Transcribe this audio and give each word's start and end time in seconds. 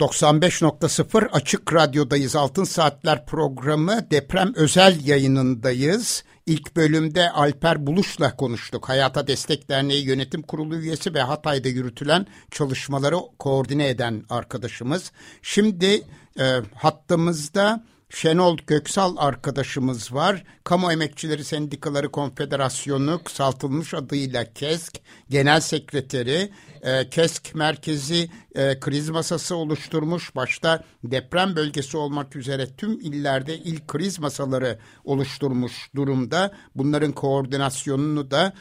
...95.0 0.00 1.28
Açık 1.28 1.74
Radyo'dayız. 1.74 2.36
Altın 2.36 2.64
Saatler 2.64 3.26
programı 3.26 4.10
deprem 4.10 4.52
özel 4.56 5.06
yayınındayız. 5.06 6.24
İlk 6.46 6.76
bölümde 6.76 7.30
Alper 7.30 7.86
Buluş'la 7.86 8.36
konuştuk. 8.36 8.88
Hayata 8.88 9.26
Destek 9.26 9.68
Derneği 9.68 10.04
Yönetim 10.04 10.42
Kurulu 10.42 10.76
üyesi 10.76 11.14
ve 11.14 11.22
Hatay'da 11.22 11.68
yürütülen 11.68 12.26
çalışmaları 12.50 13.16
koordine 13.38 13.88
eden 13.88 14.24
arkadaşımız. 14.30 15.12
Şimdi 15.42 16.02
e, 16.40 16.60
hattımızda 16.74 17.84
Şenol 18.10 18.56
Göksal 18.66 19.16
arkadaşımız 19.18 20.14
var. 20.14 20.44
Kamu 20.64 20.92
Emekçileri 20.92 21.44
Sendikaları 21.44 22.10
Konfederasyonu 22.10 23.20
kısaltılmış 23.24 23.94
adıyla 23.94 24.52
KESK 24.52 25.00
Genel 25.30 25.60
Sekreteri. 25.60 26.52
E, 26.82 27.10
KESK 27.10 27.54
merkezi 27.54 28.30
e, 28.54 28.80
kriz 28.80 29.10
masası 29.10 29.56
oluşturmuş. 29.56 30.36
Başta 30.36 30.84
deprem 31.04 31.56
bölgesi 31.56 31.96
olmak 31.96 32.36
üzere 32.36 32.66
tüm 32.76 33.00
illerde 33.00 33.58
ilk 33.58 33.88
kriz 33.88 34.18
masaları 34.18 34.78
oluşturmuş 35.04 35.90
durumda. 35.96 36.52
Bunların 36.74 37.12
koordinasyonunu 37.12 38.30
da 38.30 38.52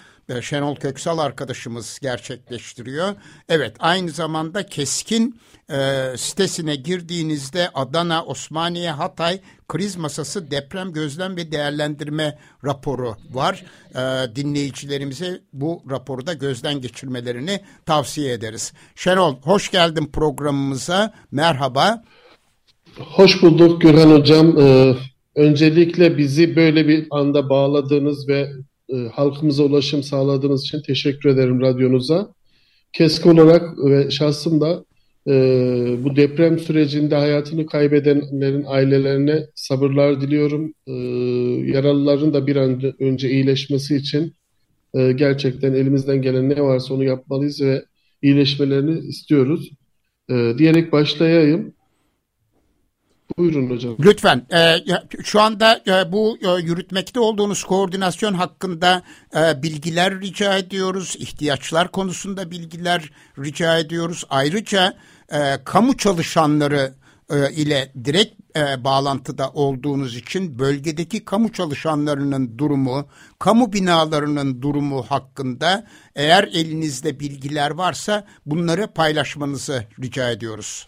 Şenol 0.42 0.76
Köksal 0.76 1.18
arkadaşımız 1.18 2.00
gerçekleştiriyor. 2.02 3.16
Evet 3.50 3.76
aynı 3.80 4.10
zamanda 4.10 4.66
Keskin 4.66 5.40
e, 5.70 6.04
sitesine 6.18 6.76
girdiğinizde 6.76 7.70
Adana, 7.74 8.24
Osmaniye, 8.24 8.92
Hatay 8.92 9.40
kriz 9.68 9.96
masası 9.96 10.52
deprem 10.52 10.94
gözlem 10.94 11.38
ve 11.38 11.52
değerlendirme 11.52 12.38
raporu 12.66 13.16
var. 13.32 13.64
E, 13.96 14.36
dinleyicilerimize 14.36 15.42
bu 15.54 15.84
raporu 15.90 16.28
da 16.28 16.34
gözden 16.34 16.82
geçirmelerini 16.82 17.60
tavsiye 17.86 18.34
ederiz. 18.34 18.74
Şenol 18.96 19.36
hoş 19.42 19.72
geldin 19.72 20.10
programımıza. 20.14 21.14
Merhaba. 21.32 22.04
Hoş 23.00 23.42
bulduk 23.42 23.82
Gürhan 23.82 24.12
Hocam. 24.12 24.60
Ee, 24.60 24.96
öncelikle 25.36 26.18
bizi 26.18 26.56
böyle 26.56 26.88
bir 26.88 27.08
anda 27.12 27.50
bağladığınız 27.50 28.28
ve 28.28 28.50
e, 28.90 28.98
halkımıza 28.98 29.64
ulaşım 29.64 30.04
sağladığınız 30.04 30.64
için 30.64 30.82
teşekkür 30.82 31.30
ederim 31.30 31.62
radyonuza. 31.62 32.34
Kesk 32.94 33.26
olarak 33.26 33.86
ve 33.86 34.12
şahsım 34.12 34.62
da 34.62 34.86
e, 35.28 35.34
bu 36.04 36.16
deprem 36.16 36.60
sürecinde 36.60 37.16
hayatını 37.16 37.66
kaybedenlerin 37.66 38.64
ailelerine 38.68 39.48
sabırlar 39.56 40.22
diliyorum. 40.22 40.74
E, 40.88 40.94
yaralıların 41.72 42.34
da 42.34 42.48
bir 42.48 42.56
an 42.56 42.82
önce 43.00 43.30
iyileşmesi 43.30 43.96
için 43.96 44.34
e, 44.94 45.12
gerçekten 45.12 45.74
elimizden 45.74 46.22
gelen 46.22 46.50
ne 46.50 46.62
varsa 46.62 46.94
onu 46.94 47.04
yapmalıyız 47.04 47.62
ve 47.62 47.86
iyileşmelerini 48.22 49.00
istiyoruz. 49.00 49.72
E, 50.30 50.54
diyerek 50.58 50.92
başlayayım. 50.92 51.74
Buyurun 53.38 53.70
hocam. 53.70 53.96
Lütfen. 54.00 54.48
E, 54.54 54.78
şu 55.24 55.42
anda 55.42 55.82
e, 55.88 56.12
bu 56.12 56.38
e, 56.42 56.62
yürütmekte 56.62 57.20
olduğunuz 57.20 57.64
koordinasyon 57.64 58.34
hakkında 58.34 59.02
e, 59.36 59.64
bilgiler 59.64 60.22
rica 60.22 60.58
ediyoruz. 60.58 61.16
İhtiyaçlar 61.20 61.92
konusunda 61.92 62.52
bilgiler 62.52 63.12
rica 63.40 63.78
ediyoruz. 63.78 64.24
Ayrıca 64.30 64.94
e, 65.30 65.64
kamu 65.64 65.98
çalışanları 65.98 66.94
e, 67.30 67.52
ile 67.54 67.92
direkt 68.06 68.58
e, 68.58 68.84
bağlantıda 68.84 69.50
olduğunuz 69.50 70.16
için 70.16 70.60
bölgedeki 70.60 71.26
kamu 71.26 71.52
çalışanlarının 71.52 72.58
durumu, 72.58 73.08
kamu 73.40 73.74
binalarının 73.74 74.62
durumu 74.62 75.04
hakkında 75.04 75.88
eğer 76.16 76.44
elinizde 76.44 77.20
bilgiler 77.20 77.72
varsa 77.72 78.26
bunları 78.46 78.88
paylaşmanızı 78.88 79.84
rica 80.02 80.32
ediyoruz. 80.32 80.88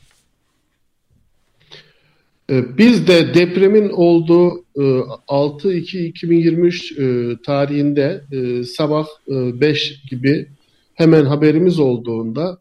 Ee, 2.49 2.77
biz 2.77 3.07
de 3.07 3.33
depremin 3.33 3.89
olduğu 3.89 4.65
6-2-2023 4.75 6.93
e, 6.93 7.03
e, 7.03 7.37
tarihinde 7.45 8.23
e, 8.31 8.63
sabah 8.63 9.07
5 9.27 10.03
gibi 10.09 10.47
hemen 10.95 11.25
haberimiz 11.25 11.79
olduğunda 11.79 12.57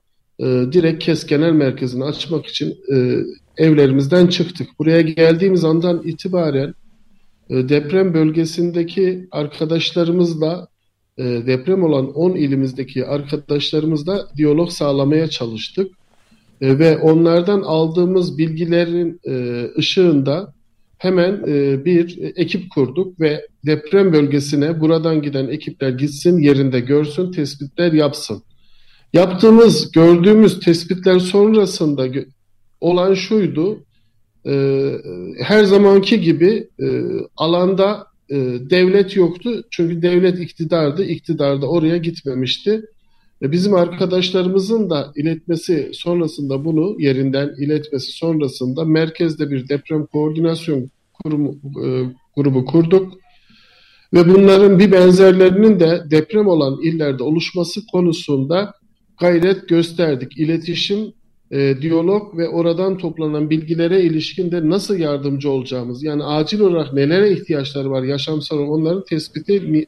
direkt 0.73 1.05
KES 1.05 1.27
Genel 1.27 1.53
Merkezi'ni 1.53 2.05
açmak 2.05 2.47
için 2.47 2.79
evlerimizden 3.57 4.27
çıktık. 4.27 4.69
Buraya 4.79 5.01
geldiğimiz 5.01 5.65
andan 5.65 6.03
itibaren 6.05 6.75
deprem 7.51 8.15
bölgesindeki 8.15 9.29
arkadaşlarımızla 9.31 10.69
deprem 11.19 11.83
olan 11.83 12.13
10 12.13 12.35
ilimizdeki 12.35 13.07
arkadaşlarımızla 13.07 14.29
diyalog 14.37 14.71
sağlamaya 14.71 15.29
çalıştık. 15.29 15.93
E, 16.61 16.79
ve 16.79 16.99
onlardan 16.99 17.63
aldığımız 17.63 18.39
bilgilerin 18.39 19.21
e, 19.25 19.65
ışığında 19.79 20.55
hemen 20.99 21.43
e, 21.47 21.85
bir 21.85 22.19
ekip 22.37 22.71
kurduk 22.71 23.21
ve 23.21 23.47
deprem 23.67 24.13
bölgesine 24.13 24.81
buradan 24.81 25.23
giden 25.23 25.49
ekipler 25.49 25.91
gitsin, 25.91 26.39
yerinde 26.39 26.81
görsün, 26.81 27.33
tespitler 27.33 27.93
yapsın. 27.93 28.43
Yaptığımız, 29.13 29.93
gördüğümüz 29.93 30.61
tespitler 30.61 31.19
sonrasında 31.19 32.07
olan 32.81 33.15
şuydu, 33.15 33.85
her 35.43 35.65
zamanki 35.65 36.21
gibi 36.21 36.69
alanda 37.37 38.07
devlet 38.71 39.17
yoktu. 39.17 39.65
Çünkü 39.71 40.03
devlet 40.03 40.41
iktidardı, 40.41 41.05
iktidar 41.05 41.63
da 41.63 41.67
oraya 41.67 41.97
gitmemişti. 41.97 42.83
Bizim 43.43 43.75
arkadaşlarımızın 43.75 44.91
da 44.91 45.13
iletmesi 45.17 45.91
sonrasında 45.93 46.65
bunu 46.65 46.97
yerinden 46.99 47.55
iletmesi 47.59 48.13
sonrasında 48.13 48.85
merkezde 48.85 49.51
bir 49.51 49.69
deprem 49.69 50.07
koordinasyon 50.07 50.91
kurumu, 51.13 51.59
e, 51.85 51.87
grubu 52.37 52.65
kurduk. 52.65 53.13
Ve 54.15 54.29
bunların 54.29 54.79
bir 54.79 54.93
benzerlerinin 54.93 55.81
de 55.81 56.03
deprem 56.11 56.49
olan 56.49 56.81
illerde 56.83 57.23
oluşması 57.23 57.87
konusunda 57.87 58.75
gayret 59.21 59.69
gösterdik. 59.69 60.39
İletişim, 60.39 61.13
e, 61.51 61.75
diyalog 61.83 62.39
ve 62.39 62.49
oradan 62.49 62.99
toplanan 62.99 63.51
bilgilere 63.51 64.03
ilişkin 64.03 64.53
de 64.53 64.69
nasıl 64.71 64.99
yardımcı 64.99 65.51
olacağımız, 65.51 66.03
yani 66.03 66.25
acil 66.25 66.61
olarak 66.61 66.93
nelere 66.93 67.33
ihtiyaçları 67.33 67.91
var 67.91 68.03
yaşamsal 68.03 68.59
onların 68.59 69.05
tespiti 69.05 69.87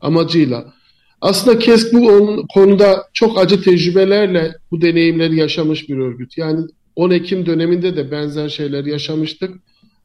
amacıyla 0.00 0.79
aslında 1.20 1.58
KESK 1.58 1.92
bu 1.92 2.44
konuda 2.54 3.04
çok 3.12 3.38
acı 3.38 3.62
tecrübelerle 3.62 4.54
bu 4.70 4.80
deneyimleri 4.80 5.36
yaşamış 5.36 5.88
bir 5.88 5.96
örgüt. 5.96 6.38
Yani 6.38 6.60
10 6.96 7.10
Ekim 7.10 7.46
döneminde 7.46 7.96
de 7.96 8.10
benzer 8.10 8.48
şeyler 8.48 8.84
yaşamıştık. 8.84 9.54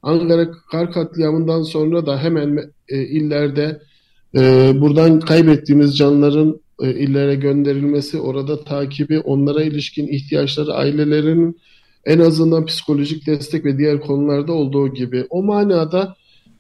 Ankara 0.01 0.51
kar 0.71 0.91
katliamından 0.91 1.63
sonra 1.63 2.05
da 2.05 2.23
hemen 2.23 2.59
e, 2.89 3.03
illerde 3.03 3.81
e, 4.35 4.71
buradan 4.81 5.19
kaybettiğimiz 5.19 5.97
canların 5.97 6.61
e, 6.81 6.93
illere 6.93 7.35
gönderilmesi, 7.35 8.19
orada 8.19 8.63
takibi, 8.63 9.19
onlara 9.19 9.63
ilişkin 9.63 10.07
ihtiyaçları, 10.07 10.73
ailelerin 10.73 11.59
en 12.05 12.19
azından 12.19 12.65
psikolojik 12.65 13.27
destek 13.27 13.65
ve 13.65 13.77
diğer 13.77 14.01
konularda 14.01 14.53
olduğu 14.53 14.93
gibi. 14.93 15.25
O 15.29 15.43
manada 15.43 16.15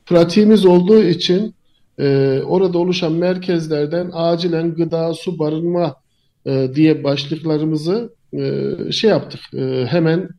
pratiğimiz 0.05 0.65
olduğu 0.65 1.03
için 1.03 1.53
e, 1.99 2.39
orada 2.45 2.77
oluşan 2.77 3.13
merkezlerden 3.13 4.09
acilen 4.13 4.73
gıda, 4.73 5.13
su, 5.13 5.39
barınma 5.39 5.95
e, 6.45 6.69
diye 6.75 7.03
başlıklarımızı 7.03 8.13
e, 8.33 8.71
şey 8.91 9.09
yaptık. 9.09 9.39
E, 9.53 9.85
hemen 9.89 10.29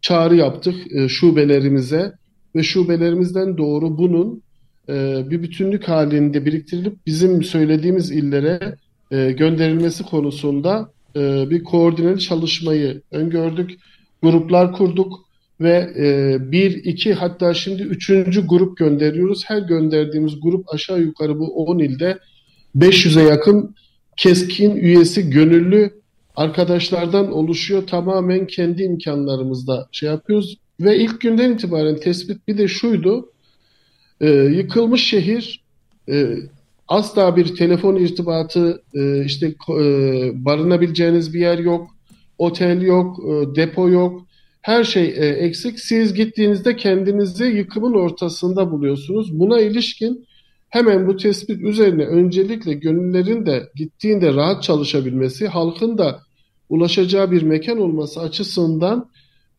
çağrı 0.00 0.36
yaptık 0.36 0.74
e, 0.92 1.08
şubelerimize 1.08 2.12
ve 2.56 2.62
şubelerimizden 2.62 3.58
doğru 3.58 3.98
bunun 3.98 4.42
e, 4.88 5.24
bir 5.30 5.42
bütünlük 5.42 5.88
halinde 5.88 6.44
biriktirilip 6.44 7.06
bizim 7.06 7.42
söylediğimiz 7.42 8.10
illere 8.10 8.76
e, 9.10 9.32
gönderilmesi 9.32 10.04
konusunda 10.04 10.90
e, 11.16 11.50
bir 11.50 11.64
koordineli 11.64 12.20
çalışmayı 12.20 13.02
öngördük. 13.10 13.70
Gruplar 14.22 14.72
kurduk. 14.72 15.25
Ve 15.60 15.92
e, 15.98 16.36
bir, 16.52 16.84
iki 16.84 17.14
hatta 17.14 17.54
şimdi 17.54 17.82
üçüncü 17.82 18.46
grup 18.46 18.76
gönderiyoruz. 18.76 19.44
Her 19.46 19.58
gönderdiğimiz 19.58 20.40
grup 20.40 20.74
aşağı 20.74 21.00
yukarı 21.00 21.38
bu 21.38 21.66
10 21.66 21.78
ilde 21.78 22.18
500'e 22.76 23.22
yakın 23.22 23.74
keskin 24.16 24.76
üyesi 24.76 25.30
gönüllü 25.30 25.90
arkadaşlardan 26.36 27.32
oluşuyor. 27.32 27.86
Tamamen 27.86 28.46
kendi 28.46 28.82
imkanlarımızda 28.82 29.88
şey 29.92 30.08
yapıyoruz. 30.08 30.58
Ve 30.80 30.98
ilk 30.98 31.20
günden 31.20 31.52
itibaren 31.52 31.96
tespit 31.96 32.48
bir 32.48 32.58
de 32.58 32.68
şuydu. 32.68 33.32
E, 34.20 34.30
yıkılmış 34.30 35.04
şehir 35.08 35.64
e, 36.08 36.36
asla 36.88 37.36
bir 37.36 37.56
telefon 37.56 37.96
irtibatı 37.96 38.82
e, 38.94 39.24
işte 39.24 39.46
e, 39.46 39.84
barınabileceğiniz 40.44 41.34
bir 41.34 41.40
yer 41.40 41.58
yok. 41.58 41.90
Otel 42.38 42.82
yok, 42.82 43.18
e, 43.24 43.56
depo 43.56 43.88
yok. 43.88 44.26
Her 44.66 44.84
şey 44.84 45.04
e, 45.04 45.26
eksik. 45.26 45.80
Siz 45.80 46.14
gittiğinizde 46.14 46.76
kendinizi 46.76 47.44
yıkımın 47.44 47.94
ortasında 47.94 48.70
buluyorsunuz. 48.70 49.38
Buna 49.40 49.60
ilişkin 49.60 50.26
hemen 50.68 51.06
bu 51.06 51.16
tespit 51.16 51.62
üzerine 51.62 52.06
öncelikle 52.06 52.72
gönüllerin 52.72 53.46
de 53.46 53.70
gittiğinde 53.74 54.34
rahat 54.34 54.62
çalışabilmesi, 54.62 55.48
halkın 55.48 55.98
da 55.98 56.20
ulaşacağı 56.68 57.30
bir 57.30 57.42
mekan 57.42 57.78
olması 57.78 58.20
açısından 58.20 59.10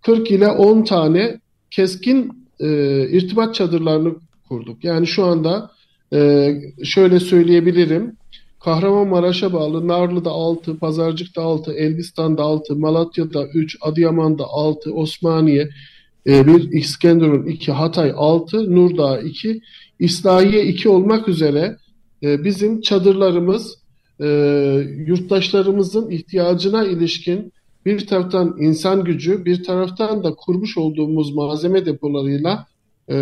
40 0.05 0.31
ile 0.31 0.47
10 0.47 0.83
tane 0.83 1.39
keskin 1.71 2.47
e, 2.59 2.67
irtibat 3.09 3.55
çadırlarını 3.55 4.15
kurduk. 4.49 4.83
Yani 4.83 5.07
şu 5.07 5.25
anda 5.25 5.71
e, 6.13 6.51
şöyle 6.83 7.19
söyleyebilirim. 7.19 8.17
Kahramanmaraş'a 8.59 9.53
bağlı 9.53 9.87
Narlı'da 9.87 10.29
6, 10.29 10.77
Pazarcık'ta 10.77 11.41
6, 11.41 11.73
Elbistan'da 11.73 12.43
6, 12.43 12.75
Malatya'da 12.75 13.47
3, 13.47 13.77
Adıyaman'da 13.81 14.43
6, 14.43 14.93
Osmaniye 14.93 15.69
e, 16.27 16.47
1, 16.47 16.71
İskenderun 16.71 17.45
2, 17.45 17.71
Hatay 17.71 18.13
6, 18.15 18.75
Nurdağ 18.75 19.21
2, 19.21 19.61
İslahiye 19.99 20.65
2 20.65 20.89
olmak 20.89 21.27
üzere 21.27 21.77
e, 22.23 22.43
bizim 22.43 22.81
çadırlarımız 22.81 23.77
e, 24.21 24.27
yurttaşlarımızın 25.07 26.09
ihtiyacına 26.09 26.85
ilişkin 26.85 27.53
bir 27.85 28.07
taraftan 28.07 28.55
insan 28.59 29.03
gücü, 29.03 29.45
bir 29.45 29.63
taraftan 29.63 30.23
da 30.23 30.33
kurmuş 30.33 30.77
olduğumuz 30.77 31.35
malzeme 31.35 31.85
depolarıyla 31.85 32.65
e, 33.09 33.17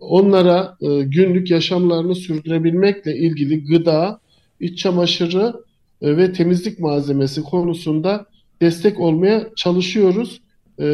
onlara 0.00 0.76
e, 0.80 1.02
günlük 1.02 1.50
yaşamlarını 1.50 2.14
sürdürebilmekle 2.14 3.16
ilgili 3.16 3.64
gıda, 3.64 4.20
iç 4.62 4.78
çamaşırı 4.78 5.54
e, 6.02 6.16
ve 6.16 6.32
temizlik 6.32 6.78
malzemesi 6.78 7.42
konusunda 7.42 8.26
destek 8.62 9.00
olmaya 9.00 9.48
çalışıyoruz. 9.56 10.40
E, 10.78 10.86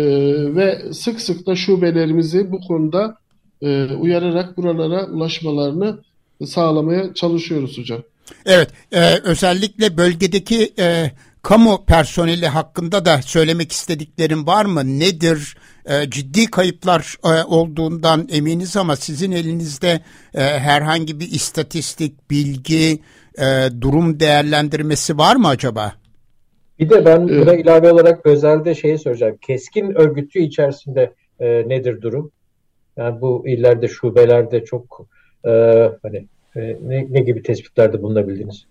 ve 0.54 0.92
sık 0.92 1.20
sık 1.20 1.46
da 1.46 1.56
şubelerimizi 1.56 2.52
bu 2.52 2.60
konuda 2.60 3.16
e, 3.62 3.84
uyararak 3.84 4.56
buralara 4.56 5.06
ulaşmalarını 5.06 5.98
sağlamaya 6.46 7.14
çalışıyoruz 7.14 7.78
hocam. 7.78 8.02
Evet, 8.46 8.70
e, 8.92 9.18
özellikle 9.24 9.96
bölgedeki 9.96 10.72
e, 10.78 11.10
kamu 11.42 11.84
personeli 11.86 12.46
hakkında 12.46 13.04
da 13.04 13.22
söylemek 13.22 13.72
istediklerim 13.72 14.46
var 14.46 14.64
mı? 14.64 14.84
Nedir? 14.84 15.56
E, 15.86 16.10
ciddi 16.10 16.46
kayıplar 16.46 17.16
e, 17.24 17.44
olduğundan 17.44 18.28
eminiz 18.32 18.76
ama 18.76 18.96
sizin 18.96 19.32
elinizde 19.32 20.00
e, 20.34 20.40
herhangi 20.40 21.20
bir 21.20 21.32
istatistik, 21.32 22.30
bilgi, 22.30 22.98
e, 23.38 23.68
durum 23.80 24.20
değerlendirmesi 24.20 25.18
var 25.18 25.36
mı 25.36 25.48
acaba? 25.48 25.92
Bir 26.78 26.90
de 26.90 27.04
ben 27.04 27.28
buna 27.28 27.54
ilave 27.54 27.92
olarak 27.92 28.26
özelde 28.26 28.74
şeyi 28.74 28.98
soracağım. 28.98 29.36
Keskin 29.40 29.94
örgütü 29.94 30.38
içerisinde 30.38 31.12
e, 31.40 31.68
nedir 31.68 32.02
durum? 32.02 32.30
Yani 32.96 33.20
bu 33.20 33.48
illerde, 33.48 33.88
şubelerde 33.88 34.64
çok 34.64 35.08
e, 35.44 35.50
hani 36.02 36.26
e, 36.56 36.60
ne, 36.60 37.06
ne 37.10 37.20
gibi 37.20 37.42
tespitlerde 37.42 38.02
bulunabildiniz? 38.02 38.66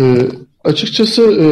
E, 0.00 0.28
açıkçası 0.64 1.22
e, 1.22 1.46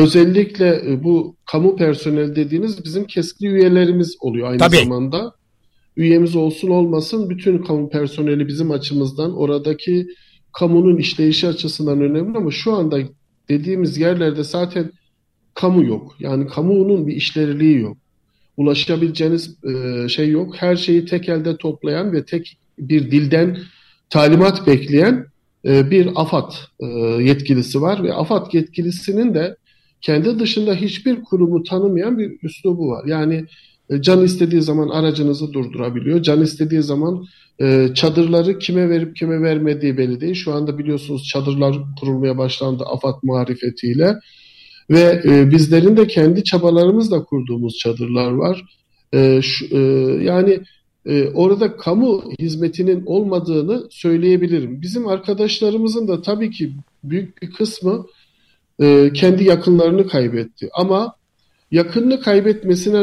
özellikle 0.00 0.82
e, 0.86 1.04
bu 1.04 1.36
kamu 1.52 1.76
personeli 1.76 2.36
dediğiniz 2.36 2.84
bizim 2.84 3.04
keskin 3.06 3.46
üyelerimiz 3.46 4.16
oluyor 4.20 4.48
aynı 4.48 4.58
Tabii. 4.58 4.76
zamanda. 4.76 5.34
Üyemiz 5.96 6.36
olsun 6.36 6.68
olmasın 6.68 7.30
bütün 7.30 7.58
kamu 7.58 7.90
personeli 7.90 8.48
bizim 8.48 8.70
açımızdan 8.70 9.36
oradaki 9.36 10.06
kamunun 10.52 10.96
işleyişi 10.96 11.48
açısından 11.48 12.00
önemli 12.00 12.38
ama 12.38 12.50
şu 12.50 12.72
anda 12.72 12.98
dediğimiz 13.48 13.98
yerlerde 13.98 14.44
zaten 14.44 14.92
kamu 15.54 15.84
yok. 15.84 16.16
Yani 16.20 16.46
kamunun 16.46 17.06
bir 17.06 17.16
işlerliği 17.16 17.78
yok. 17.78 17.96
Ulaşabileceğiniz 18.56 19.56
e, 19.64 20.08
şey 20.08 20.30
yok. 20.30 20.54
Her 20.56 20.76
şeyi 20.76 21.04
tek 21.04 21.28
elde 21.28 21.56
toplayan 21.56 22.12
ve 22.12 22.24
tek 22.24 22.58
bir 22.78 23.10
dilden 23.10 23.58
talimat 24.10 24.66
bekleyen 24.66 25.26
e, 25.66 25.90
bir 25.90 26.08
AFAD 26.14 26.52
e, 26.80 26.86
yetkilisi 27.22 27.82
var 27.82 28.02
ve 28.02 28.14
AFAD 28.14 28.52
yetkilisinin 28.52 29.34
de 29.34 29.56
kendi 30.00 30.38
dışında 30.38 30.74
hiçbir 30.74 31.22
kurumu 31.22 31.62
tanımayan 31.62 32.18
bir 32.18 32.32
üslubu 32.42 32.88
var. 32.88 33.04
Yani 33.06 33.44
e, 33.90 34.02
can 34.02 34.24
istediği 34.24 34.62
zaman 34.62 34.88
aracınızı 34.88 35.52
durdurabiliyor. 35.52 36.22
Can 36.22 36.42
istediği 36.42 36.82
zaman 36.82 37.26
çadırları 37.94 38.58
kime 38.58 38.88
verip 38.88 39.16
kime 39.16 39.42
vermediği 39.42 39.98
belli 39.98 40.20
değil. 40.20 40.34
Şu 40.34 40.52
anda 40.52 40.78
biliyorsunuz 40.78 41.24
çadırlar 41.24 41.76
kurulmaya 42.00 42.38
başlandı 42.38 42.84
AFAD 42.86 43.14
marifetiyle. 43.22 44.14
Ve 44.90 45.22
bizlerin 45.50 45.96
de 45.96 46.06
kendi 46.06 46.44
çabalarımızla 46.44 47.24
kurduğumuz 47.24 47.78
çadırlar 47.78 48.30
var. 48.32 48.64
yani 50.24 50.60
e, 51.06 51.28
orada 51.28 51.76
kamu 51.76 52.32
hizmetinin 52.38 53.02
olmadığını 53.06 53.86
söyleyebilirim. 53.90 54.82
Bizim 54.82 55.06
arkadaşlarımızın 55.06 56.08
da 56.08 56.22
tabii 56.22 56.50
ki 56.50 56.72
büyük 57.04 57.42
bir 57.42 57.50
kısmı 57.50 58.06
e, 58.80 59.10
kendi 59.14 59.44
yakınlarını 59.44 60.06
kaybetti. 60.06 60.68
Ama 60.72 61.14
yakınını 61.70 62.20
kaybetmesine 62.20 63.00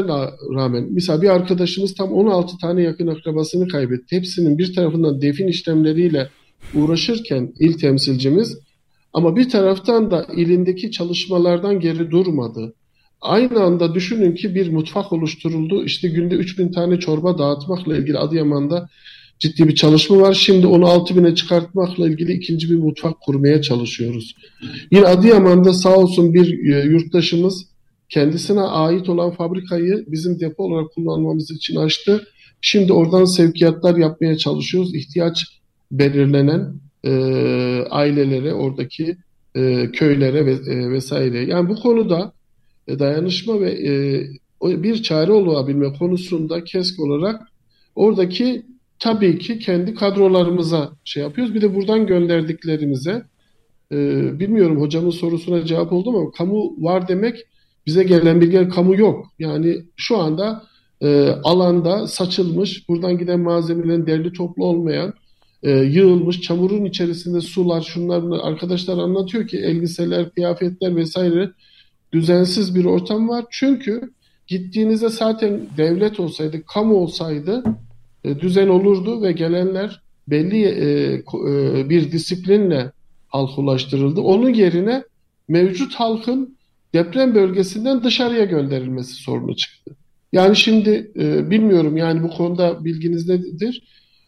rağmen 0.56 0.88
mesela 0.92 1.22
bir 1.22 1.30
arkadaşımız 1.30 1.96
tam 1.96 2.12
16 2.12 2.58
tane 2.58 2.82
yakın 2.82 3.08
akrabasını 3.08 3.68
kaybetti. 3.68 4.16
Hepsinin 4.16 4.58
bir 4.58 4.74
tarafından 4.76 5.22
defin 5.22 5.48
işlemleriyle 5.48 6.30
uğraşırken 6.76 7.54
il 7.60 7.74
temsilcimiz 7.74 8.60
ama 9.14 9.36
bir 9.36 9.50
taraftan 9.50 10.12
da 10.12 10.28
ilindeki 10.36 10.92
çalışmalardan 10.92 11.80
geri 11.80 12.12
durmadı. 12.12 12.74
Aynı 13.22 13.60
anda 13.60 13.96
düşünün 13.96 14.36
ki 14.36 14.56
bir 14.56 14.72
mutfak 14.72 15.14
oluşturuldu. 15.14 15.86
İşte 15.86 16.08
günde 16.08 16.36
3000 16.36 16.72
tane 16.72 17.00
çorba 17.00 17.38
dağıtmakla 17.38 17.98
ilgili 17.98 18.18
Adıyaman'da 18.18 18.90
ciddi 19.40 19.68
bir 19.68 19.76
çalışma 19.76 20.20
var. 20.20 20.34
Şimdi 20.34 20.68
onu 20.68 20.86
6000'e 20.86 21.36
çıkartmakla 21.36 22.10
ilgili 22.10 22.34
ikinci 22.34 22.70
bir 22.70 22.76
mutfak 22.76 23.22
kurmaya 23.22 23.62
çalışıyoruz. 23.62 24.36
Yine 24.92 25.06
Adıyaman'da 25.06 25.74
sağ 25.74 25.96
olsun 25.96 26.34
bir 26.34 26.74
e, 26.74 26.84
yurttaşımız 26.84 27.66
kendisine 28.10 28.62
ait 28.62 29.10
olan 29.10 29.32
fabrikayı 29.32 30.06
bizim 30.08 30.40
depo 30.40 30.64
olarak 30.64 30.94
kullanmamız 30.94 31.52
için 31.52 31.76
açtı. 31.76 32.28
Şimdi 32.62 32.94
oradan 32.94 33.26
sevkiyatlar 33.26 33.98
yapmaya 33.98 34.38
çalışıyoruz. 34.38 34.96
İhtiyaç 34.96 35.46
belirlenen 35.92 36.74
e, 37.04 37.12
ailelere, 37.90 38.54
oradaki 38.54 39.18
e, 39.56 39.92
köylere 39.92 40.46
ve, 40.46 40.52
e, 40.52 40.92
vesaire. 40.92 41.46
Yani 41.46 41.70
bu 41.70 41.76
konuda 41.76 42.34
dayanışma 43.00 43.62
ve 43.62 43.72
e, 43.72 44.84
bir 44.84 45.04
çare 45.04 45.32
olabilme 45.32 45.94
konusunda 45.94 46.64
kesk 46.64 47.00
olarak 47.00 47.42
oradaki 47.96 48.66
tabii 49.00 49.40
ki 49.40 49.60
kendi 49.60 49.96
kadrolarımıza 49.96 50.92
şey 51.04 51.24
yapıyoruz. 51.24 51.54
Bir 51.54 51.62
de 51.62 51.76
buradan 51.76 52.08
gönderdiklerimize 52.08 53.24
e, 53.92 53.96
bilmiyorum 54.40 54.82
hocamın 54.82 55.10
sorusuna 55.10 55.66
cevap 55.66 55.94
oldu 55.94 56.12
mu? 56.12 56.32
Kamu 56.38 56.76
var 56.78 57.08
demek 57.08 57.46
bize 57.86 58.04
gelen 58.04 58.42
bilgiler 58.42 58.70
kamu 58.70 58.96
yok. 58.96 59.26
Yani 59.40 59.78
şu 59.96 60.18
anda 60.18 60.64
e, 61.02 61.30
alanda 61.44 62.08
saçılmış, 62.08 62.90
buradan 62.90 63.18
giden 63.18 63.40
malzemelerin 63.40 64.08
derli 64.08 64.34
toplu 64.34 64.66
olmayan, 64.66 65.14
e, 65.64 65.72
yığılmış, 65.72 66.42
çamurun 66.42 66.86
içerisinde 66.86 67.42
sular, 67.42 67.82
şunlar 67.82 68.40
arkadaşlar 68.40 68.98
anlatıyor 68.98 69.48
ki 69.48 69.58
elbiseler, 69.58 70.30
kıyafetler 70.30 70.96
vesaire 70.96 71.52
düzensiz 72.14 72.76
bir 72.76 72.86
ortam 72.86 73.30
var. 73.30 73.46
Çünkü 73.50 74.12
gittiğinizde 74.48 75.10
zaten 75.10 75.62
devlet 75.78 76.20
olsaydı, 76.20 76.64
kamu 76.66 76.96
olsaydı 76.96 77.64
e, 78.24 78.40
düzen 78.40 78.68
olurdu 78.68 79.22
ve 79.22 79.32
gelenler 79.32 80.02
belli 80.28 80.64
e, 80.64 81.14
e, 81.14 81.90
bir 81.90 82.12
disiplinle 82.12 82.92
halk 83.28 83.60
ulaştırıldı. 83.60 84.22
Onun 84.22 84.54
yerine 84.54 85.04
mevcut 85.48 85.96
halkın 85.96 86.58
deprem 86.94 87.36
bölgesinden 87.36 88.04
dışarıya 88.04 88.46
gönderilmesi 88.46 89.14
sorunu 89.14 89.56
çıktı. 89.56 89.96
Yani 90.34 90.56
şimdi 90.56 91.12
e, 91.20 91.50
bilmiyorum 91.50 91.98
yani 91.98 92.24
bu 92.24 92.30
konuda 92.30 92.86
bilginiz 92.86 93.30
nedir? 93.30 93.84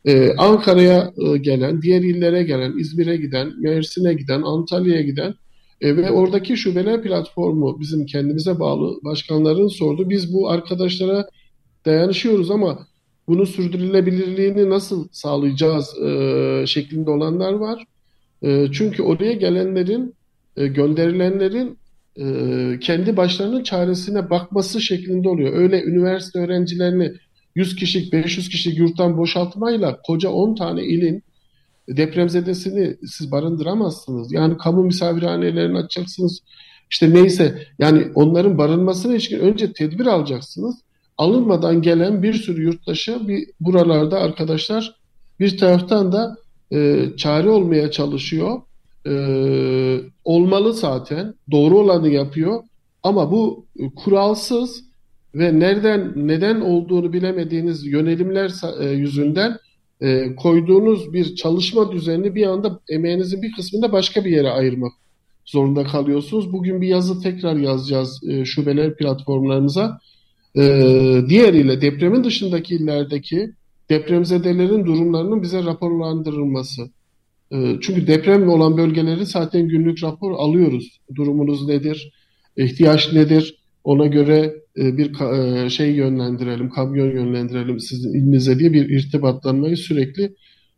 E, 0.05 0.35
Ankara'ya 0.37 1.13
e, 1.17 1.37
gelen, 1.37 1.81
diğer 1.81 2.01
illere 2.01 2.43
gelen, 2.43 2.77
İzmir'e 2.77 3.17
giden, 3.17 3.51
Mersin'e 3.59 4.13
giden, 4.13 4.41
Antalya'ya 4.41 5.01
giden 5.01 5.33
E, 5.81 5.97
ve 5.97 6.11
oradaki 6.11 6.57
şubeler 6.57 7.01
platformu 7.01 7.79
bizim 7.79 8.05
kendimize 8.05 8.59
bağlı 8.59 8.99
başkanların 9.03 9.67
sordu. 9.67 10.09
Biz 10.09 10.33
bu 10.33 10.49
arkadaşlara 10.49 11.29
dayanışıyoruz 11.85 12.51
ama 12.51 12.87
bunu 13.27 13.45
sürdürülebilirliğini 13.45 14.69
nasıl 14.69 15.07
sağlayacağız 15.11 15.97
e, 16.01 16.63
şeklinde 16.67 17.09
olanlar 17.11 17.53
var. 17.53 17.85
E, 18.41 18.67
çünkü 18.71 19.03
oraya 19.03 19.33
gelenlerin, 19.33 20.15
e, 20.57 20.67
gönderilenlerin 20.67 21.77
e, 22.19 22.79
kendi 22.79 23.17
başlarının 23.17 23.63
çaresine 23.63 24.29
bakması 24.29 24.81
şeklinde 24.81 25.29
oluyor. 25.29 25.53
Öyle 25.53 25.83
üniversite 25.83 26.39
öğrencilerini 26.39 27.11
100 27.55 27.75
kişilik, 27.75 28.13
500 28.13 28.49
kişilik 28.49 28.77
yurttan 28.77 29.17
boşaltmayla 29.17 30.01
koca 30.01 30.29
10 30.29 30.55
tane 30.55 30.83
ilin 30.83 31.23
depremzedesini 31.97 32.97
siz 33.07 33.31
barındıramazsınız. 33.31 34.33
Yani 34.33 34.57
kamu 34.57 34.83
misafirhanelerini 34.83 35.77
açacaksınız. 35.77 36.39
İşte 36.91 37.13
neyse 37.13 37.67
yani 37.79 38.07
onların 38.15 38.57
barınmasına 38.57 39.11
ilişkin 39.11 39.39
önce 39.39 39.73
tedbir 39.73 40.05
alacaksınız. 40.05 40.75
Alınmadan 41.17 41.81
gelen 41.81 42.23
bir 42.23 42.33
sürü 42.33 42.63
yurttaşı 42.63 43.27
bir 43.27 43.47
buralarda 43.59 44.19
arkadaşlar 44.19 44.95
bir 45.39 45.57
taraftan 45.57 46.11
da 46.11 46.37
e, 46.71 47.09
çare 47.17 47.49
olmaya 47.49 47.91
çalışıyor. 47.91 48.61
E, 49.07 49.13
olmalı 50.23 50.73
zaten. 50.73 51.33
Doğru 51.51 51.79
olanı 51.79 52.09
yapıyor. 52.09 52.63
Ama 53.03 53.31
bu 53.31 53.65
kuralsız 53.95 54.83
ve 55.35 55.59
nereden 55.59 56.13
neden 56.15 56.61
olduğunu 56.61 57.13
bilemediğiniz 57.13 57.85
yönelimler 57.85 58.51
e, 58.79 58.89
yüzünden 58.89 59.57
e, 60.01 60.35
koyduğunuz 60.35 61.13
bir 61.13 61.35
çalışma 61.35 61.91
düzenini 61.91 62.35
bir 62.35 62.47
anda 62.47 62.79
emeğinizin 62.89 63.41
bir 63.41 63.51
kısmını 63.51 63.91
başka 63.91 64.25
bir 64.25 64.31
yere 64.31 64.49
ayırmak 64.49 64.91
zorunda 65.45 65.83
kalıyorsunuz. 65.83 66.53
Bugün 66.53 66.81
bir 66.81 66.87
yazı 66.87 67.21
tekrar 67.21 67.55
yazacağız 67.55 68.21
e, 68.29 68.45
şubeler 68.45 68.95
platformlarımıza. 68.95 69.99
E, 70.57 70.61
diğeriyle 71.29 71.81
depremin 71.81 72.23
dışındaki 72.23 72.75
illerdeki 72.75 73.51
depremzedelerin 73.89 74.85
durumlarının 74.85 75.41
bize 75.41 75.63
raporlandırılması. 75.63 76.81
E, 77.51 77.77
çünkü 77.81 78.07
depremli 78.07 78.49
olan 78.49 78.77
bölgeleri 78.77 79.25
zaten 79.25 79.67
günlük 79.67 80.03
rapor 80.03 80.31
alıyoruz. 80.31 80.99
Durumunuz 81.15 81.67
nedir? 81.67 82.11
ihtiyaç 82.57 83.13
nedir? 83.13 83.60
Ona 83.83 84.07
göre 84.07 84.55
e, 84.77 84.97
bir 84.97 85.21
e, 85.65 85.69
şey 85.69 85.91
yönlendirelim, 85.91 86.69
kamyon 86.69 87.11
yönlendirelim 87.11 87.79
sizin 87.79 88.13
ilinize 88.13 88.59
diye 88.59 88.73
bir 88.73 88.89
irtibatlanmayı 88.89 89.77
sürekli 89.77 90.35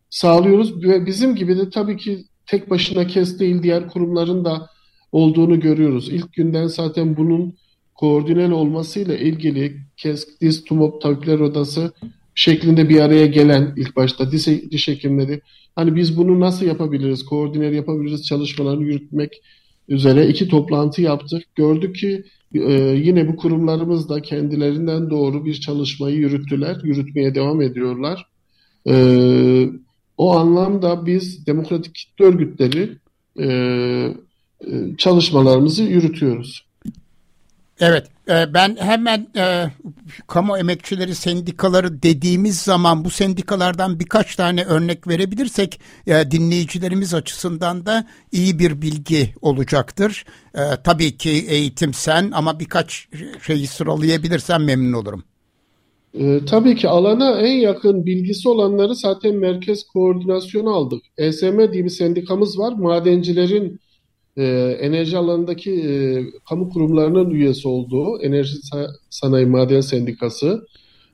sağlıyoruz. 0.09 0.83
Ve 0.83 1.05
bizim 1.05 1.35
gibi 1.35 1.57
de 1.57 1.69
tabii 1.69 1.97
ki 1.97 2.25
tek 2.45 2.69
başına 2.69 3.07
KES 3.07 3.39
değil 3.39 3.63
diğer 3.63 3.87
kurumların 3.87 4.45
da 4.45 4.69
olduğunu 5.11 5.59
görüyoruz. 5.59 6.09
İlk 6.09 6.33
günden 6.33 6.67
zaten 6.67 7.17
bunun 7.17 7.55
koordinel 7.95 8.51
olmasıyla 8.51 9.15
ilgili 9.15 9.77
KES, 9.97 10.27
DİS, 10.41 10.63
TUMOP, 10.63 11.01
Tabipler 11.01 11.39
Odası 11.39 11.93
şeklinde 12.35 12.89
bir 12.89 12.99
araya 12.99 13.25
gelen 13.25 13.73
ilk 13.77 13.95
başta 13.95 14.31
diş, 14.31 14.47
diş 14.47 14.87
hekimleri 14.87 15.41
hani 15.75 15.95
biz 15.95 16.17
bunu 16.17 16.39
nasıl 16.39 16.65
yapabiliriz, 16.65 17.25
koordinel 17.25 17.73
yapabiliriz 17.73 18.25
çalışmalarını 18.25 18.83
yürütmek 18.83 19.41
üzere 19.87 20.27
iki 20.27 20.47
toplantı 20.47 21.01
yaptık. 21.01 21.43
Gördük 21.55 21.95
ki 21.95 22.23
e, 22.53 22.73
yine 23.03 23.27
bu 23.27 23.35
kurumlarımız 23.35 24.09
da 24.09 24.21
kendilerinden 24.21 25.09
doğru 25.09 25.45
bir 25.45 25.53
çalışmayı 25.53 26.15
yürüttüler, 26.15 26.77
yürütmeye 26.83 27.35
devam 27.35 27.61
ediyorlar. 27.61 28.27
E, 28.87 28.95
o 30.17 30.35
anlamda 30.37 31.05
biz 31.05 31.47
demokratik 31.47 31.95
kitle 31.95 32.25
örgütleri 32.25 32.89
e, 33.39 33.45
e, 33.47 34.97
çalışmalarımızı 34.97 35.83
yürütüyoruz. 35.83 36.65
Evet, 37.85 38.07
e, 38.29 38.53
ben 38.53 38.75
hemen 38.79 39.27
e, 39.37 39.65
kamu 40.27 40.57
emekçileri 40.57 41.15
sendikaları 41.15 42.03
dediğimiz 42.03 42.61
zaman 42.61 43.05
bu 43.05 43.09
sendikalardan 43.09 43.99
birkaç 43.99 44.35
tane 44.35 44.63
örnek 44.63 45.07
verebilirsek 45.07 45.79
e, 46.07 46.31
dinleyicilerimiz 46.31 47.13
açısından 47.13 47.85
da 47.85 48.07
iyi 48.31 48.59
bir 48.59 48.81
bilgi 48.81 49.33
olacaktır. 49.41 50.25
Tabii 50.83 51.17
ki 51.17 51.29
eğitim 51.29 51.93
sen 51.93 52.31
ama 52.33 52.59
birkaç 52.59 53.07
şeyi 53.41 53.67
sıralayabilirsen 53.67 54.61
memnun 54.61 54.93
olurum. 54.93 55.23
E, 56.13 56.45
tabii 56.45 56.75
ki 56.75 56.89
alana 56.89 57.41
en 57.41 57.57
yakın 57.57 58.05
bilgisi 58.05 58.49
olanları 58.49 58.95
zaten 58.95 59.35
merkez 59.35 59.83
koordinasyonu 59.83 60.69
aldık. 60.69 61.03
ESM 61.17 61.73
diye 61.73 61.83
bir 61.83 61.89
sendikamız 61.89 62.59
var. 62.59 62.73
Madencilerin 62.73 63.79
e, 64.37 64.43
enerji 64.81 65.17
alanındaki 65.17 65.71
e, 65.71 66.23
kamu 66.49 66.69
kurumlarının 66.69 67.29
üyesi 67.29 67.67
olduğu 67.67 68.21
Enerji 68.21 68.55
Sanayi 69.09 69.45
Maden 69.45 69.81
Sendikası. 69.81 70.67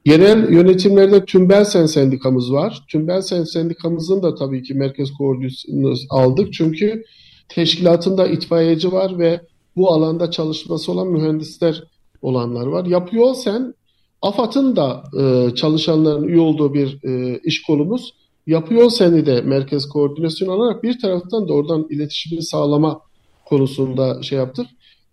Yerel 0.05 0.51
yönetimlerde 0.51 1.25
Tümbelsen 1.25 1.85
Sendikamız 1.85 2.53
var. 2.53 2.83
Tümbelsen 2.88 3.43
Sendikamızın 3.43 4.23
da 4.23 4.35
tabii 4.35 4.63
ki 4.63 4.73
merkez 4.73 5.11
koordinasyonu 5.11 5.93
aldık. 6.09 6.53
Çünkü 6.53 7.03
teşkilatında 7.49 8.27
itfaiyeci 8.27 8.91
var 8.91 9.19
ve 9.19 9.41
bu 9.75 9.91
alanda 9.91 10.31
çalışması 10.31 10.91
olan 10.91 11.07
mühendisler 11.07 11.83
olanlar 12.21 12.67
var. 12.67 12.85
Yapıyor 12.85 13.33
sen 13.33 13.73
AFAD'ın 14.21 14.75
da 14.75 15.03
e, 15.19 15.55
çalışanların 15.55 16.27
üye 16.27 16.39
olduğu 16.39 16.73
bir 16.73 16.99
e, 17.03 17.39
iş 17.43 17.61
kolumuz. 17.61 18.13
Yapıyor 18.47 18.89
seni 18.89 19.25
de 19.25 19.41
merkez 19.41 19.89
koordinasyon 19.89 20.49
alarak 20.49 20.83
bir 20.83 20.99
taraftan 20.99 21.47
da 21.47 21.53
oradan 21.53 21.88
iletişimi 21.89 22.43
sağlama 22.43 23.01
konusunda 23.49 24.23
şey 24.23 24.37
yaptık. 24.37 24.67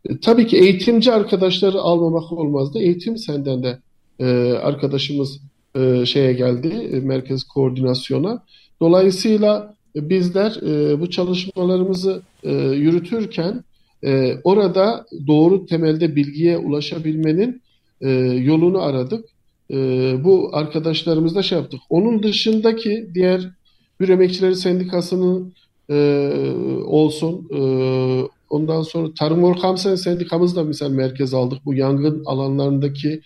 E, 0.08 0.20
tabii 0.20 0.46
ki 0.46 0.56
eğitimci 0.56 1.12
arkadaşları 1.12 1.78
almamak 1.78 2.32
olmazdı. 2.32 2.78
Eğitim 2.78 3.16
senden 3.16 3.62
de 3.62 3.78
e, 4.18 4.26
arkadaşımız 4.52 5.40
e, 5.76 6.06
şeye 6.06 6.32
geldi, 6.32 6.68
e, 6.92 7.00
merkez 7.00 7.44
koordinasyona. 7.44 8.42
Dolayısıyla 8.80 9.74
bizler 9.96 10.56
e, 10.62 11.00
bu 11.00 11.10
çalışmalarımızı 11.10 12.22
e, 12.42 12.52
yürütürken 12.54 13.64
e, 14.04 14.34
orada 14.44 15.06
doğru 15.26 15.66
temelde 15.66 16.16
bilgiye 16.16 16.58
ulaşabilmenin 16.58 17.62
e, 18.00 18.10
yolunu 18.20 18.82
aradık. 18.82 19.24
E, 19.70 19.76
bu 20.24 20.50
arkadaşlarımızla 20.52 21.42
şey 21.42 21.58
yaptık. 21.58 21.80
Onun 21.90 22.22
dışındaki 22.22 23.08
diğer 23.14 23.50
bir 24.00 24.08
emekçileri 24.08 24.56
sendikasının 24.56 25.54
e, 25.90 25.96
olsun. 26.84 27.48
E, 27.54 27.60
ondan 28.50 28.82
sonra 28.82 29.14
Tarım 29.18 29.44
Orkamsen 29.44 29.94
Sendikamız 29.94 30.56
da 30.56 30.62
misal 30.62 30.90
merkez 30.90 31.34
aldık. 31.34 31.58
Bu 31.64 31.74
yangın 31.74 32.22
alanlarındaki 32.26 33.20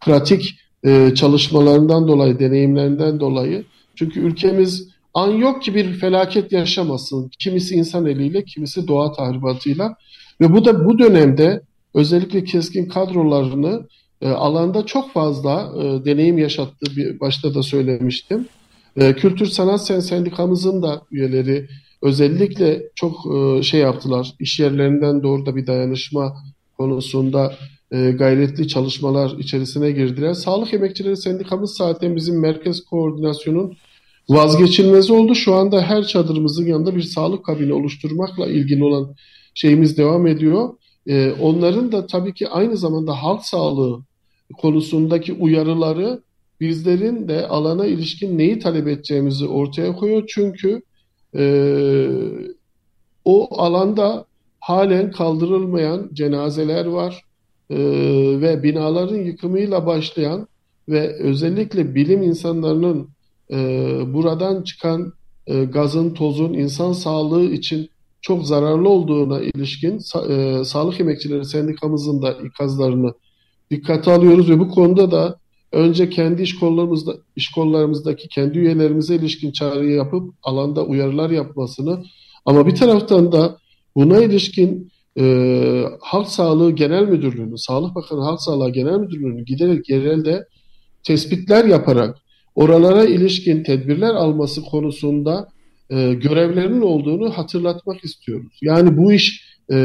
pratik 0.00 0.58
e, 0.84 1.14
çalışmalarından 1.14 2.08
dolayı, 2.08 2.38
deneyimlerinden 2.38 3.20
dolayı. 3.20 3.64
Çünkü 3.94 4.20
ülkemiz 4.20 4.88
an 5.14 5.30
yok 5.30 5.62
ki 5.62 5.74
bir 5.74 5.92
felaket 5.92 6.52
yaşamasın. 6.52 7.30
Kimisi 7.38 7.74
insan 7.74 8.06
eliyle, 8.06 8.44
kimisi 8.44 8.88
doğa 8.88 9.12
tahribatıyla. 9.12 9.96
Ve 10.40 10.52
bu 10.52 10.64
da 10.64 10.84
bu 10.84 10.98
dönemde 10.98 11.62
özellikle 11.94 12.44
keskin 12.44 12.88
kadrolarını 12.88 13.86
e, 14.20 14.28
alanda 14.28 14.86
çok 14.86 15.12
fazla 15.12 15.72
e, 15.78 16.04
deneyim 16.04 16.38
yaşattı. 16.38 16.96
Bir, 16.96 17.20
başta 17.20 17.54
da 17.54 17.62
söylemiştim. 17.62 18.48
E, 18.96 19.12
Kültür 19.12 19.46
Sanat 19.46 19.86
Sen 19.86 20.00
Sendikamızın 20.00 20.82
da 20.82 21.02
üyeleri 21.10 21.68
özellikle 22.02 22.82
çok 22.94 23.14
e, 23.36 23.62
şey 23.62 23.80
yaptılar. 23.80 24.32
İş 24.40 24.60
yerlerinden 24.60 25.22
doğru 25.22 25.46
da 25.46 25.56
bir 25.56 25.66
dayanışma 25.66 26.36
konusunda 26.78 27.54
e, 27.92 28.10
gayretli 28.10 28.68
çalışmalar 28.68 29.38
içerisine 29.38 29.90
girdiler. 29.90 30.34
Sağlık 30.34 30.74
Emekçileri 30.74 31.16
Sendikamız 31.16 31.76
zaten 31.76 32.16
bizim 32.16 32.40
merkez 32.40 32.84
koordinasyonun 32.84 33.76
vazgeçilmezi 34.28 35.12
oldu. 35.12 35.34
Şu 35.34 35.54
anda 35.54 35.82
her 35.82 36.06
çadırımızın 36.06 36.66
yanında 36.66 36.96
bir 36.96 37.02
sağlık 37.02 37.44
kabini 37.44 37.72
oluşturmakla 37.72 38.46
ilgili 38.46 38.84
olan 38.84 39.14
şeyimiz 39.54 39.98
devam 39.98 40.26
ediyor. 40.26 40.68
E, 41.06 41.32
onların 41.32 41.92
da 41.92 42.06
tabii 42.06 42.34
ki 42.34 42.48
aynı 42.48 42.76
zamanda 42.76 43.22
halk 43.22 43.44
sağlığı 43.44 44.00
konusundaki 44.58 45.32
uyarıları 45.32 46.22
bizlerin 46.60 47.28
de 47.28 47.48
alana 47.48 47.86
ilişkin 47.86 48.38
neyi 48.38 48.58
talep 48.58 48.88
edeceğimizi 48.88 49.46
ortaya 49.46 49.92
koyuyor. 49.96 50.24
Çünkü 50.28 50.82
e, 51.38 51.46
o 53.24 53.62
alanda 53.62 54.24
halen 54.60 55.10
kaldırılmayan 55.10 56.10
cenazeler 56.12 56.86
var. 56.86 57.22
E, 57.70 57.76
ve 58.40 58.62
binaların 58.62 59.16
yıkımıyla 59.16 59.86
başlayan 59.86 60.48
ve 60.88 61.14
özellikle 61.18 61.94
bilim 61.94 62.22
insanlarının 62.22 63.08
e, 63.50 63.56
buradan 64.14 64.62
çıkan 64.62 65.12
e, 65.46 65.64
gazın, 65.64 66.14
tozun 66.14 66.52
insan 66.52 66.92
sağlığı 66.92 67.44
için 67.44 67.90
çok 68.20 68.46
zararlı 68.46 68.88
olduğuna 68.88 69.40
ilişkin 69.40 70.00
e, 70.28 70.64
Sağlık 70.64 71.00
Emekçileri 71.00 71.44
Sendikamızın 71.44 72.22
da 72.22 72.32
ikazlarını 72.32 73.14
dikkate 73.70 74.12
alıyoruz 74.12 74.50
ve 74.50 74.58
bu 74.58 74.68
konuda 74.68 75.10
da 75.10 75.38
önce 75.72 76.10
kendi 76.10 76.42
iş 76.42 76.58
kollarımızda 76.58 77.16
iş 77.36 77.50
kollarımızdaki 77.50 78.28
kendi 78.28 78.58
üyelerimize 78.58 79.14
ilişkin 79.14 79.52
çağrı 79.52 79.86
yapıp 79.86 80.34
alanda 80.42 80.84
uyarılar 80.84 81.30
yapmasını 81.30 82.04
ama 82.44 82.66
bir 82.66 82.74
taraftan 82.74 83.32
da 83.32 83.58
buna 83.96 84.24
ilişkin 84.24 84.92
e, 85.18 85.84
Halk 86.00 86.28
Sağlığı 86.28 86.70
Genel 86.70 87.08
Müdürlüğü'nün, 87.08 87.56
Sağlık 87.56 87.94
Bakanı 87.94 88.20
Halk 88.20 88.40
Sağlığı 88.40 88.70
Genel 88.70 88.98
Müdürlüğü'nün 88.98 89.44
giderek 89.44 89.88
yerelde 89.88 90.46
tespitler 91.02 91.64
yaparak 91.64 92.16
oralara 92.54 93.04
ilişkin 93.04 93.62
tedbirler 93.62 94.14
alması 94.14 94.62
konusunda 94.62 95.48
e, 95.90 96.14
görevlerinin 96.14 96.80
olduğunu 96.80 97.30
hatırlatmak 97.30 98.04
istiyoruz. 98.04 98.58
Yani 98.62 98.96
bu 98.96 99.12
iş 99.12 99.56
e, 99.72 99.76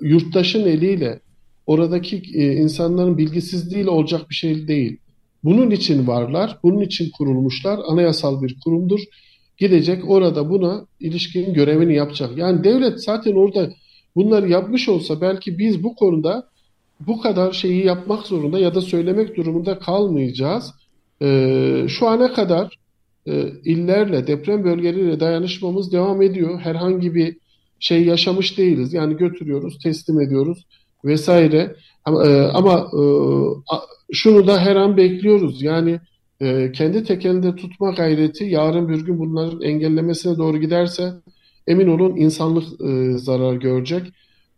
yurttaşın 0.00 0.66
eliyle 0.66 1.20
oradaki 1.66 2.22
e, 2.34 2.52
insanların 2.52 3.18
bilgisizliğiyle 3.18 3.90
olacak 3.90 4.30
bir 4.30 4.34
şey 4.34 4.68
değil. 4.68 4.98
Bunun 5.44 5.70
için 5.70 6.06
varlar, 6.06 6.58
bunun 6.62 6.80
için 6.80 7.10
kurulmuşlar. 7.10 7.80
Anayasal 7.88 8.42
bir 8.42 8.56
kurumdur. 8.64 9.00
Gidecek 9.58 10.10
orada 10.10 10.50
buna 10.50 10.86
ilişkin 11.00 11.54
görevini 11.54 11.94
yapacak. 11.94 12.38
Yani 12.38 12.64
devlet 12.64 13.04
zaten 13.04 13.32
orada 13.32 13.70
bunları 14.16 14.48
yapmış 14.48 14.88
olsa 14.88 15.20
belki 15.20 15.58
biz 15.58 15.82
bu 15.82 15.94
konuda 15.94 16.48
bu 17.00 17.20
kadar 17.20 17.52
şeyi 17.52 17.86
yapmak 17.86 18.26
zorunda 18.26 18.58
ya 18.58 18.74
da 18.74 18.80
söylemek 18.80 19.36
durumunda 19.36 19.78
kalmayacağız. 19.78 20.74
Ee, 21.22 21.86
şu 21.88 22.08
ana 22.08 22.32
kadar 22.32 22.78
e, 23.26 23.52
illerle, 23.64 24.26
deprem 24.26 24.64
bölgeleriyle 24.64 25.20
dayanışmamız 25.20 25.92
devam 25.92 26.22
ediyor. 26.22 26.60
Herhangi 26.60 27.14
bir 27.14 27.36
şey 27.80 28.04
yaşamış 28.04 28.58
değiliz. 28.58 28.92
Yani 28.92 29.16
götürüyoruz, 29.16 29.78
teslim 29.78 30.20
ediyoruz 30.20 30.66
vesaire. 31.04 31.76
Ama, 32.04 32.26
e, 32.26 32.42
ama 32.42 32.78
e, 32.78 33.02
şunu 34.12 34.46
da 34.46 34.60
her 34.60 34.76
an 34.76 34.96
bekliyoruz. 34.96 35.62
Yani 35.62 36.00
e, 36.40 36.72
kendi 36.72 37.04
tekelinde 37.04 37.56
tutma 37.56 37.90
gayreti 37.90 38.44
yarın 38.44 38.88
bir 38.88 39.00
gün 39.00 39.18
bunların 39.18 39.62
engellemesine 39.62 40.38
doğru 40.38 40.58
giderse 40.58 41.12
emin 41.66 41.88
olun 41.88 42.16
insanlık 42.16 42.80
e, 42.80 43.18
zarar 43.18 43.54
görecek. 43.54 44.02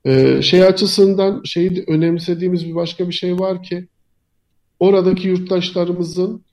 E, 0.04 0.42
şey 0.42 0.64
açısından 0.64 1.42
şeyi 1.44 1.85
önemsediğimiz 1.87 2.66
bir 2.66 2.75
başka 2.75 3.09
bir 3.09 3.12
şey 3.12 3.38
var 3.38 3.62
ki 3.62 3.88
oradaki 4.80 5.28
yurttaşlarımızın 5.28 6.44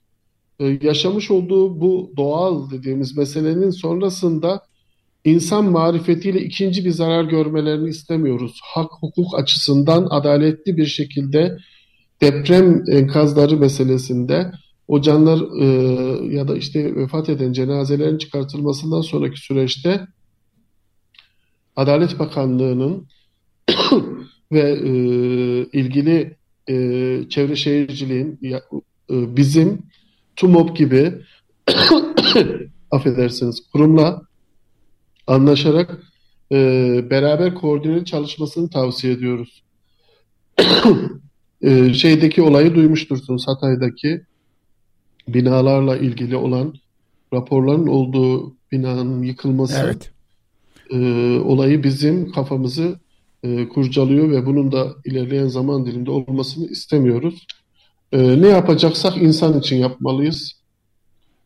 e, 0.60 0.78
yaşamış 0.82 1.30
olduğu 1.30 1.80
bu 1.80 2.12
doğal 2.16 2.70
dediğimiz 2.70 3.16
meselenin 3.16 3.70
sonrasında 3.70 4.62
insan 5.28 5.64
marifetiyle 5.64 6.40
ikinci 6.40 6.84
bir 6.84 6.90
zarar 6.90 7.24
görmelerini 7.24 7.88
istemiyoruz. 7.88 8.60
Hak 8.62 8.90
hukuk 9.00 9.38
açısından 9.38 10.06
adaletli 10.10 10.76
bir 10.76 10.86
şekilde 10.86 11.58
deprem 12.20 12.84
enkazları 12.90 13.56
meselesinde 13.56 14.52
o 14.88 15.00
canlar 15.00 15.40
e, 15.60 15.66
ya 16.34 16.48
da 16.48 16.56
işte 16.56 16.96
vefat 16.96 17.28
eden 17.28 17.52
cenazelerin 17.52 18.18
çıkartılmasından 18.18 19.00
sonraki 19.00 19.40
süreçte 19.40 20.06
Adalet 21.76 22.18
Bakanlığı'nın 22.18 23.06
ve 24.52 24.70
e, 24.70 24.90
ilgili 25.78 26.36
e, 26.68 26.74
çevre 27.28 27.56
şehirciliğin 27.56 28.38
e, 29.10 29.36
bizim 29.36 29.82
TUMOP 30.36 30.76
gibi 30.76 31.12
affedersiniz 32.90 33.60
kurumla 33.72 34.27
anlaşarak 35.28 36.02
e, 36.52 36.56
beraber 37.10 37.54
koordineli 37.54 38.04
çalışmasını 38.04 38.70
tavsiye 38.70 39.12
ediyoruz. 39.12 39.62
e, 41.62 41.94
şeydeki 41.94 42.42
olayı 42.42 42.74
duymuştursunuz 42.74 43.48
Hatay'daki 43.48 44.20
binalarla 45.28 45.96
ilgili 45.96 46.36
olan 46.36 46.74
raporların 47.32 47.86
olduğu 47.86 48.56
binanın 48.72 49.22
yıkılması 49.22 49.80
evet. 49.84 50.12
e, 50.90 50.98
olayı 51.38 51.82
bizim 51.82 52.32
kafamızı 52.32 52.98
e, 53.42 53.68
kurcalıyor 53.68 54.30
ve 54.30 54.46
bunun 54.46 54.72
da 54.72 54.94
ilerleyen 55.04 55.48
zaman 55.48 55.86
diliminde 55.86 56.10
olmasını 56.10 56.66
istemiyoruz. 56.66 57.46
E, 58.12 58.42
ne 58.42 58.48
yapacaksak 58.48 59.16
insan 59.16 59.58
için 59.58 59.76
yapmalıyız. 59.76 60.52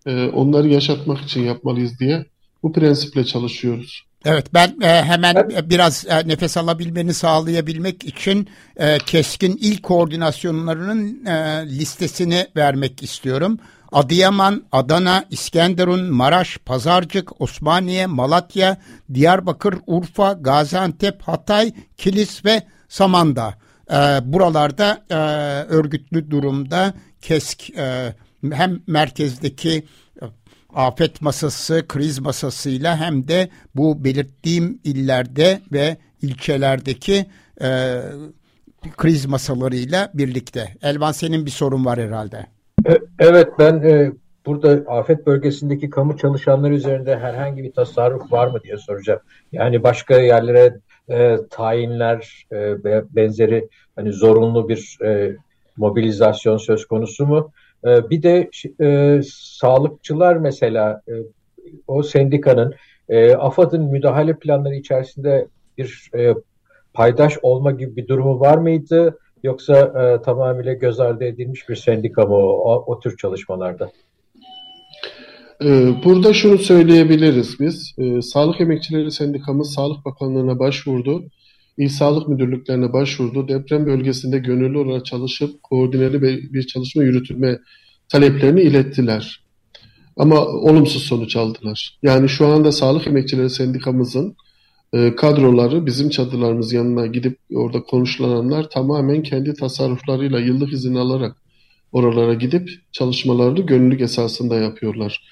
E, 0.06 0.26
onları 0.26 0.68
yaşatmak 0.68 1.20
için 1.20 1.40
yapmalıyız 1.42 2.00
diye 2.00 2.31
bu 2.62 2.72
prensiple 2.72 3.24
çalışıyoruz. 3.24 4.04
Evet 4.24 4.54
ben 4.54 4.76
e, 4.82 5.02
hemen 5.04 5.34
evet. 5.34 5.70
biraz 5.70 6.06
e, 6.08 6.28
nefes 6.28 6.56
alabilmeni 6.56 7.14
sağlayabilmek 7.14 8.04
için 8.04 8.48
e, 8.76 8.98
keskin 8.98 9.58
il 9.60 9.82
koordinasyonlarının 9.82 11.24
e, 11.26 11.66
listesini 11.66 12.46
vermek 12.56 13.02
istiyorum. 13.02 13.58
Adıyaman, 13.92 14.64
Adana, 14.72 15.24
İskenderun, 15.30 16.12
Maraş, 16.12 16.58
Pazarcık, 16.58 17.40
Osmaniye, 17.40 18.06
Malatya, 18.06 18.76
Diyarbakır, 19.14 19.74
Urfa, 19.86 20.32
Gaziantep, 20.32 21.22
Hatay, 21.22 21.72
Kilis 21.96 22.44
ve 22.44 22.62
Samandağ. 22.88 23.54
E, 23.90 23.96
buralarda 24.24 25.04
e, 25.10 25.14
örgütlü 25.74 26.30
durumda 26.30 26.94
KESK 27.20 27.70
e, 27.70 28.14
hem 28.52 28.80
merkezdeki 28.86 29.84
afet 30.74 31.22
masası, 31.22 31.84
kriz 31.88 32.18
masasıyla 32.18 32.96
hem 32.96 33.28
de 33.28 33.48
bu 33.74 34.04
belirttiğim 34.04 34.80
illerde 34.84 35.60
ve 35.72 35.96
ilçelerdeki 36.22 37.26
e, 37.62 38.00
kriz 38.96 39.26
masalarıyla 39.26 40.10
birlikte. 40.14 40.68
Elvan 40.82 41.12
senin 41.12 41.46
bir 41.46 41.50
sorun 41.50 41.84
var 41.84 41.98
herhalde. 41.98 42.46
E, 42.88 42.98
evet 43.18 43.48
ben 43.58 43.74
e, 43.74 44.12
burada 44.46 44.90
afet 44.92 45.26
bölgesindeki 45.26 45.90
kamu 45.90 46.16
çalışanları 46.16 46.74
üzerinde 46.74 47.18
herhangi 47.18 47.62
bir 47.62 47.72
tasarruf 47.72 48.32
var 48.32 48.46
mı 48.46 48.60
diye 48.64 48.76
soracağım. 48.76 49.20
Yani 49.52 49.82
başka 49.82 50.18
yerlere 50.18 50.78
e, 51.08 51.36
tayinler 51.50 52.46
ve 52.52 53.04
benzeri 53.10 53.68
hani 53.96 54.12
zorunlu 54.12 54.68
bir 54.68 54.98
e, 55.04 55.36
mobilizasyon 55.76 56.56
söz 56.56 56.86
konusu 56.86 57.26
mu? 57.26 57.52
E, 57.86 58.10
bir 58.10 58.22
de 58.22 58.50
e, 58.80 59.20
sağlıkçılar 59.32 60.36
mesela 60.36 61.02
e, 61.08 61.12
o 61.86 62.02
sendikanın 62.02 62.74
e, 63.08 63.34
AFAD'ın 63.34 63.84
müdahale 63.84 64.38
planları 64.38 64.74
içerisinde 64.74 65.46
bir 65.78 66.10
e, 66.14 66.34
paydaş 66.94 67.38
olma 67.42 67.70
gibi 67.70 67.96
bir 67.96 68.08
durumu 68.08 68.40
var 68.40 68.58
mıydı? 68.58 69.18
Yoksa 69.42 69.78
e, 69.78 70.22
tamamıyla 70.22 70.72
göz 70.72 71.00
ardı 71.00 71.24
edilmiş 71.24 71.68
bir 71.68 71.76
sendika 71.76 72.26
mı 72.26 72.36
o, 72.36 72.84
o 72.86 73.00
tür 73.00 73.16
çalışmalarda? 73.16 73.90
E, 75.64 75.68
burada 76.04 76.32
şunu 76.32 76.58
söyleyebiliriz 76.58 77.60
biz. 77.60 77.94
E, 77.98 78.22
Sağlık 78.22 78.60
Emekçileri 78.60 79.10
Sendikamız 79.10 79.74
Sağlık 79.74 80.04
Bakanlığı'na 80.04 80.58
başvurdu. 80.58 81.24
İl 81.78 81.88
Sağlık 81.88 82.28
Müdürlüklerine 82.28 82.92
başvurdu. 82.92 83.48
Deprem 83.48 83.86
bölgesinde 83.86 84.38
gönüllü 84.38 84.78
olarak 84.78 85.06
çalışıp 85.06 85.62
koordineli 85.62 86.22
bir 86.52 86.66
çalışma 86.66 87.02
yürütülme 87.02 87.58
taleplerini 88.08 88.62
ilettiler. 88.62 89.42
Ama 90.16 90.46
olumsuz 90.46 91.02
sonuç 91.02 91.36
aldılar. 91.36 91.98
Yani 92.02 92.28
şu 92.28 92.46
anda 92.46 92.72
Sağlık 92.72 93.06
Emekçileri 93.06 93.50
Sendikamızın 93.50 94.36
e, 94.92 95.16
kadroları 95.16 95.86
bizim 95.86 96.10
çadırlarımız 96.10 96.72
yanına 96.72 97.06
gidip 97.06 97.38
orada 97.54 97.82
konuşulanlar 97.82 98.70
tamamen 98.70 99.22
kendi 99.22 99.54
tasarruflarıyla 99.54 100.40
yıllık 100.40 100.72
izin 100.72 100.94
alarak 100.94 101.36
oralara 101.92 102.34
gidip 102.34 102.70
çalışmalarını 102.92 103.60
gönüllülük 103.60 104.00
esasında 104.00 104.56
yapıyorlar. 104.56 105.22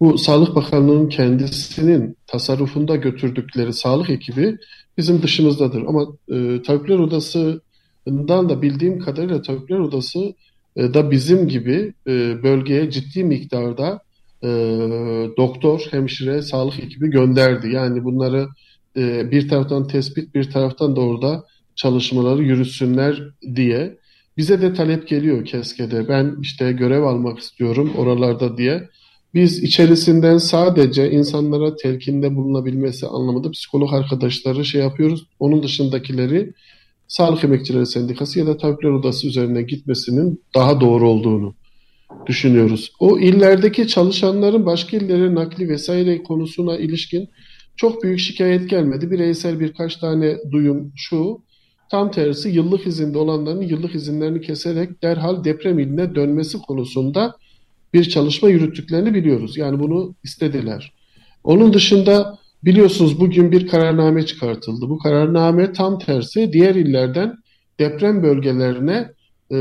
Bu 0.00 0.18
Sağlık 0.18 0.54
Bakanlığı'nın 0.54 1.08
kendisinin 1.08 2.16
tasarrufunda 2.26 2.96
götürdükleri 2.96 3.72
sağlık 3.72 4.10
ekibi 4.10 4.56
bizim 4.98 5.22
dışımızdadır. 5.22 5.82
Ama 5.82 6.06
e, 6.28 6.62
Tabipler 6.62 6.98
Odası'ndan 6.98 8.48
da 8.48 8.62
bildiğim 8.62 8.98
kadarıyla 8.98 9.42
Tabipler 9.42 9.78
Odası 9.78 10.34
e, 10.76 10.94
da 10.94 11.10
bizim 11.10 11.48
gibi 11.48 11.94
e, 12.06 12.42
bölgeye 12.42 12.90
ciddi 12.90 13.24
miktarda 13.24 14.00
e, 14.42 14.48
doktor, 15.36 15.86
hemşire, 15.90 16.42
sağlık 16.42 16.80
ekibi 16.80 17.10
gönderdi. 17.10 17.68
Yani 17.72 18.04
bunları 18.04 18.48
e, 18.96 19.30
bir 19.30 19.48
taraftan 19.48 19.86
tespit, 19.86 20.34
bir 20.34 20.50
taraftan 20.50 20.96
da 20.96 21.00
orada 21.00 21.44
çalışmaları 21.76 22.42
yürütsünler 22.42 23.22
diye. 23.54 23.98
Bize 24.36 24.62
de 24.62 24.74
talep 24.74 25.08
geliyor 25.08 25.44
Keske'de. 25.44 26.08
Ben 26.08 26.36
işte 26.42 26.72
görev 26.72 27.02
almak 27.02 27.38
istiyorum 27.38 27.92
oralarda 27.96 28.56
diye. 28.56 28.88
Biz 29.38 29.62
içerisinden 29.62 30.38
sadece 30.38 31.10
insanlara 31.10 31.76
telkinde 31.76 32.36
bulunabilmesi 32.36 33.06
anlamında 33.06 33.50
psikolog 33.50 33.94
arkadaşları 33.94 34.64
şey 34.64 34.80
yapıyoruz. 34.80 35.26
Onun 35.38 35.62
dışındakileri 35.62 36.52
Sağlık 37.08 37.44
Emekçileri 37.44 37.86
Sendikası 37.86 38.38
ya 38.38 38.46
da 38.46 38.56
Tabipler 38.56 38.90
Odası 38.90 39.26
üzerine 39.26 39.62
gitmesinin 39.62 40.42
daha 40.54 40.80
doğru 40.80 41.08
olduğunu 41.08 41.54
düşünüyoruz. 42.26 42.92
O 43.00 43.18
illerdeki 43.18 43.88
çalışanların 43.88 44.66
başka 44.66 44.96
illere 44.96 45.34
nakli 45.34 45.68
vesaire 45.68 46.22
konusuna 46.22 46.76
ilişkin 46.76 47.28
çok 47.76 48.02
büyük 48.02 48.18
şikayet 48.18 48.70
gelmedi. 48.70 49.10
Bireysel 49.10 49.60
birkaç 49.60 49.96
tane 49.96 50.36
duyum 50.50 50.92
şu. 50.96 51.40
Tam 51.90 52.10
tersi 52.10 52.48
yıllık 52.48 52.86
izinde 52.86 53.18
olanların 53.18 53.62
yıllık 53.62 53.94
izinlerini 53.94 54.40
keserek 54.40 55.02
derhal 55.02 55.44
deprem 55.44 55.78
iline 55.78 56.14
dönmesi 56.14 56.58
konusunda 56.58 57.34
bir 57.94 58.04
çalışma 58.04 58.48
yürüttüklerini 58.48 59.14
biliyoruz. 59.14 59.56
Yani 59.56 59.78
bunu 59.78 60.14
istediler. 60.24 60.92
Onun 61.44 61.72
dışında 61.72 62.38
Biliyorsunuz 62.64 63.20
bugün 63.20 63.52
bir 63.52 63.66
kararname 63.66 64.26
çıkartıldı. 64.26 64.88
Bu 64.88 64.98
kararname 64.98 65.72
tam 65.72 65.98
tersi 65.98 66.52
diğer 66.52 66.74
illerden 66.74 67.36
deprem 67.80 68.22
bölgelerine 68.22 69.08
e, 69.52 69.56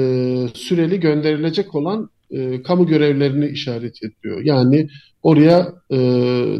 süreli 0.53 0.99
gönderilecek 0.99 1.75
olan 1.75 2.09
e, 2.31 2.63
kamu 2.63 2.87
görevlerini 2.87 3.47
işaret 3.47 4.03
ediyor. 4.03 4.41
Yani 4.43 4.87
oraya 5.23 5.73
e, 5.91 5.97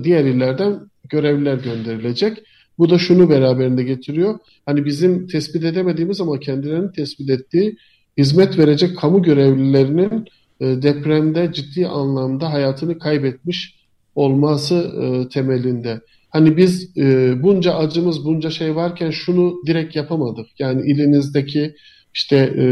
diğer 0.04 0.26
illerden 0.26 0.80
görevliler 1.10 1.58
gönderilecek. 1.58 2.38
Bu 2.78 2.90
da 2.90 2.98
şunu 2.98 3.30
beraberinde 3.30 3.84
getiriyor. 3.84 4.40
Hani 4.66 4.86
bizim 4.86 5.28
tespit 5.28 5.64
edemediğimiz 5.64 6.22
ama 6.22 6.40
kendilerinin 6.40 6.92
tespit 6.92 7.30
ettiği 7.30 7.78
hizmet 8.18 8.58
verecek 8.58 8.98
kamu 8.98 9.24
görevlilerinin 9.24 10.26
depremde 10.62 11.54
ciddi 11.54 11.88
anlamda 11.88 12.54
hayatını 12.54 13.00
kaybetmiş 13.00 13.76
olması 14.16 14.76
e, 14.76 15.30
temelinde. 15.30 16.02
Hani 16.30 16.58
biz 16.58 16.98
e, 16.98 17.36
bunca 17.44 17.74
acımız, 17.76 18.26
bunca 18.26 18.50
şey 18.50 18.76
varken 18.76 19.10
şunu 19.10 19.56
direkt 19.68 19.96
yapamadık. 19.96 20.48
Yani 20.60 20.92
ilinizdeki 20.92 21.76
işte 22.14 22.36
e, 22.36 22.64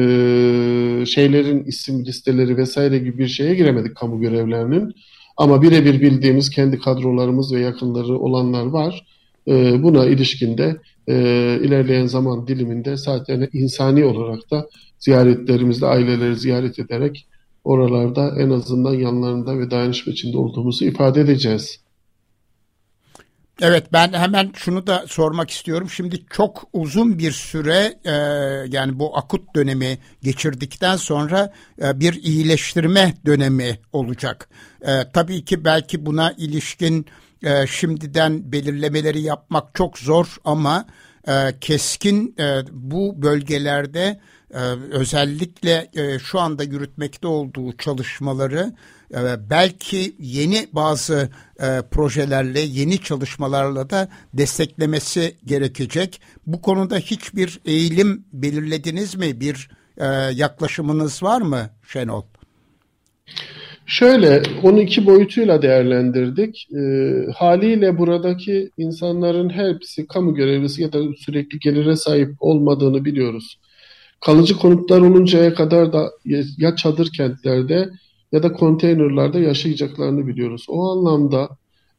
şeylerin 1.05 1.63
isim 1.63 2.05
listeleri 2.05 2.57
vesaire 2.57 2.97
gibi 2.97 3.17
bir 3.17 3.27
şeye 3.27 3.55
giremedik 3.55 3.95
kamu 3.95 4.21
görevlerinin. 4.21 4.93
Ama 5.37 5.61
birebir 5.61 6.01
bildiğimiz 6.01 6.49
kendi 6.49 6.79
kadrolarımız 6.79 7.53
ve 7.53 7.59
yakınları 7.59 8.19
olanlar 8.19 8.65
var. 8.65 9.05
E, 9.47 9.83
buna 9.83 10.05
ilişkinde 10.05 10.77
e, 11.07 11.13
ilerleyen 11.63 12.05
zaman 12.05 12.47
diliminde 12.47 12.97
zaten 12.97 13.49
insani 13.53 14.05
olarak 14.05 14.51
da 14.51 14.69
ziyaretlerimizde 14.99 15.85
aileleri 15.85 16.35
ziyaret 16.35 16.79
ederek 16.79 17.27
oralarda 17.65 18.33
en 18.39 18.49
azından 18.49 18.93
yanlarında 18.93 19.59
ve 19.59 19.71
dayanışma 19.71 20.13
içinde 20.13 20.37
olduğumuzu 20.37 20.85
ifade 20.85 21.21
edeceğiz. 21.21 21.85
Evet 23.61 23.93
ben 23.93 24.13
hemen 24.13 24.51
şunu 24.55 24.87
da 24.87 25.05
sormak 25.07 25.49
istiyorum. 25.49 25.89
Şimdi 25.89 26.25
çok 26.29 26.67
uzun 26.73 27.19
bir 27.19 27.31
süre 27.31 27.93
e, 28.05 28.11
yani 28.77 28.99
bu 28.99 29.17
akut 29.17 29.55
dönemi 29.55 29.97
geçirdikten 30.21 30.95
sonra 30.95 31.53
e, 31.81 31.99
bir 31.99 32.13
iyileştirme 32.13 33.13
dönemi 33.25 33.79
olacak. 33.93 34.49
E, 34.81 34.91
tabii 35.13 35.45
ki 35.45 35.65
belki 35.65 36.05
buna 36.05 36.31
ilişkin 36.31 37.05
e, 37.43 37.67
şimdiden 37.67 38.51
belirlemeleri 38.51 39.21
yapmak 39.21 39.75
çok 39.75 39.97
zor 39.97 40.35
ama 40.45 40.85
e, 41.27 41.59
keskin 41.61 42.35
e, 42.39 42.61
bu 42.71 43.21
bölgelerde 43.21 44.19
e, 44.55 44.59
özellikle 44.91 45.87
e, 45.95 46.19
şu 46.19 46.39
anda 46.39 46.63
yürütmekte 46.63 47.27
olduğu 47.27 47.77
çalışmaları 47.77 48.73
e, 49.13 49.49
belki 49.49 50.15
yeni 50.19 50.67
bazı 50.73 51.29
e, 51.59 51.81
projelerle, 51.91 52.59
yeni 52.59 52.97
çalışmalarla 52.97 53.89
da 53.89 54.09
desteklemesi 54.33 55.35
gerekecek. 55.45 56.21
Bu 56.47 56.61
konuda 56.61 56.97
hiçbir 56.97 57.59
eğilim 57.65 58.25
belirlediniz 58.33 59.15
mi? 59.15 59.39
Bir 59.39 59.69
yaklaşımınız 60.33 61.23
var 61.23 61.41
mı 61.41 61.69
Şenol? 61.87 62.23
Şöyle, 63.85 64.43
onu 64.63 64.81
iki 64.81 65.05
boyutuyla 65.05 65.61
değerlendirdik. 65.61 66.67
E, 66.71 66.81
haliyle 67.35 67.97
buradaki 67.97 68.69
insanların 68.77 69.49
hepsi 69.49 70.07
kamu 70.07 70.35
görevlisi 70.35 70.81
ya 70.81 70.93
da 70.93 70.99
sürekli 71.17 71.59
gelire 71.59 71.95
sahip 71.95 72.29
olmadığını 72.39 73.05
biliyoruz. 73.05 73.57
Kalıcı 74.25 74.57
konutlar 74.57 75.01
oluncaya 75.01 75.53
kadar 75.53 75.93
da 75.93 76.11
ya 76.57 76.75
çadır 76.75 77.11
kentlerde 77.17 77.89
ya 78.31 78.43
da 78.43 78.53
konteynerlarda 78.53 79.39
yaşayacaklarını 79.39 80.27
biliyoruz. 80.27 80.65
O 80.69 80.91
anlamda 80.91 81.49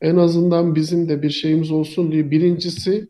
en 0.01 0.17
azından 0.17 0.75
bizim 0.75 1.09
de 1.09 1.23
bir 1.23 1.31
şeyimiz 1.31 1.71
olsun 1.71 2.12
diye 2.12 2.31
birincisi 2.31 3.09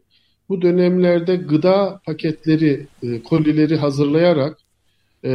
bu 0.49 0.63
dönemlerde 0.63 1.37
gıda 1.37 2.01
paketleri, 2.07 2.87
e, 3.03 3.23
kolileri 3.23 3.77
hazırlayarak 3.77 4.59
e, 5.25 5.31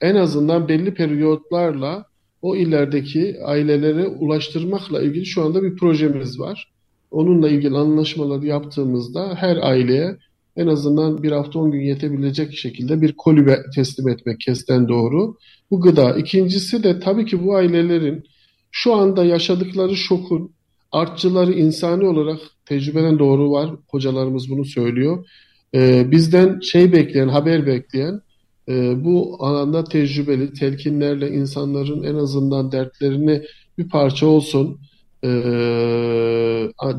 en 0.00 0.14
azından 0.14 0.68
belli 0.68 0.94
periyotlarla 0.94 2.04
o 2.42 2.56
illerdeki 2.56 3.36
ailelere 3.44 4.06
ulaştırmakla 4.06 5.02
ilgili 5.02 5.26
şu 5.26 5.44
anda 5.44 5.62
bir 5.62 5.76
projemiz 5.76 6.40
var. 6.40 6.72
Onunla 7.10 7.48
ilgili 7.48 7.76
anlaşmaları 7.76 8.46
yaptığımızda 8.46 9.34
her 9.34 9.56
aileye 9.56 10.16
en 10.56 10.66
azından 10.66 11.22
bir 11.22 11.32
hafta 11.32 11.58
on 11.58 11.70
gün 11.70 11.80
yetebilecek 11.80 12.56
şekilde 12.56 13.00
bir 13.00 13.12
koli 13.12 13.56
teslim 13.74 14.08
etmek 14.08 14.40
kesten 14.40 14.88
doğru. 14.88 15.36
Bu 15.70 15.80
gıda. 15.80 16.16
İkincisi 16.16 16.82
de 16.82 17.00
tabii 17.00 17.26
ki 17.26 17.44
bu 17.44 17.54
ailelerin 17.54 18.24
şu 18.70 18.94
anda 18.94 19.24
yaşadıkları 19.24 19.96
şokun 19.96 20.52
artçıları 20.92 21.52
insani 21.52 22.06
olarak 22.06 22.38
tecrübeden 22.66 23.18
doğru 23.18 23.50
var. 23.50 23.70
Hocalarımız 23.88 24.50
bunu 24.50 24.64
söylüyor. 24.64 25.26
Ee, 25.74 26.10
bizden 26.10 26.60
şey 26.60 26.92
bekleyen, 26.92 27.28
haber 27.28 27.66
bekleyen 27.66 28.20
e, 28.68 29.04
bu 29.04 29.36
alanda 29.38 29.84
tecrübeli 29.84 30.52
telkinlerle 30.52 31.30
insanların 31.30 32.02
en 32.02 32.14
azından 32.14 32.72
dertlerini 32.72 33.42
bir 33.78 33.88
parça 33.88 34.26
olsun 34.26 34.80
e, 35.24 35.28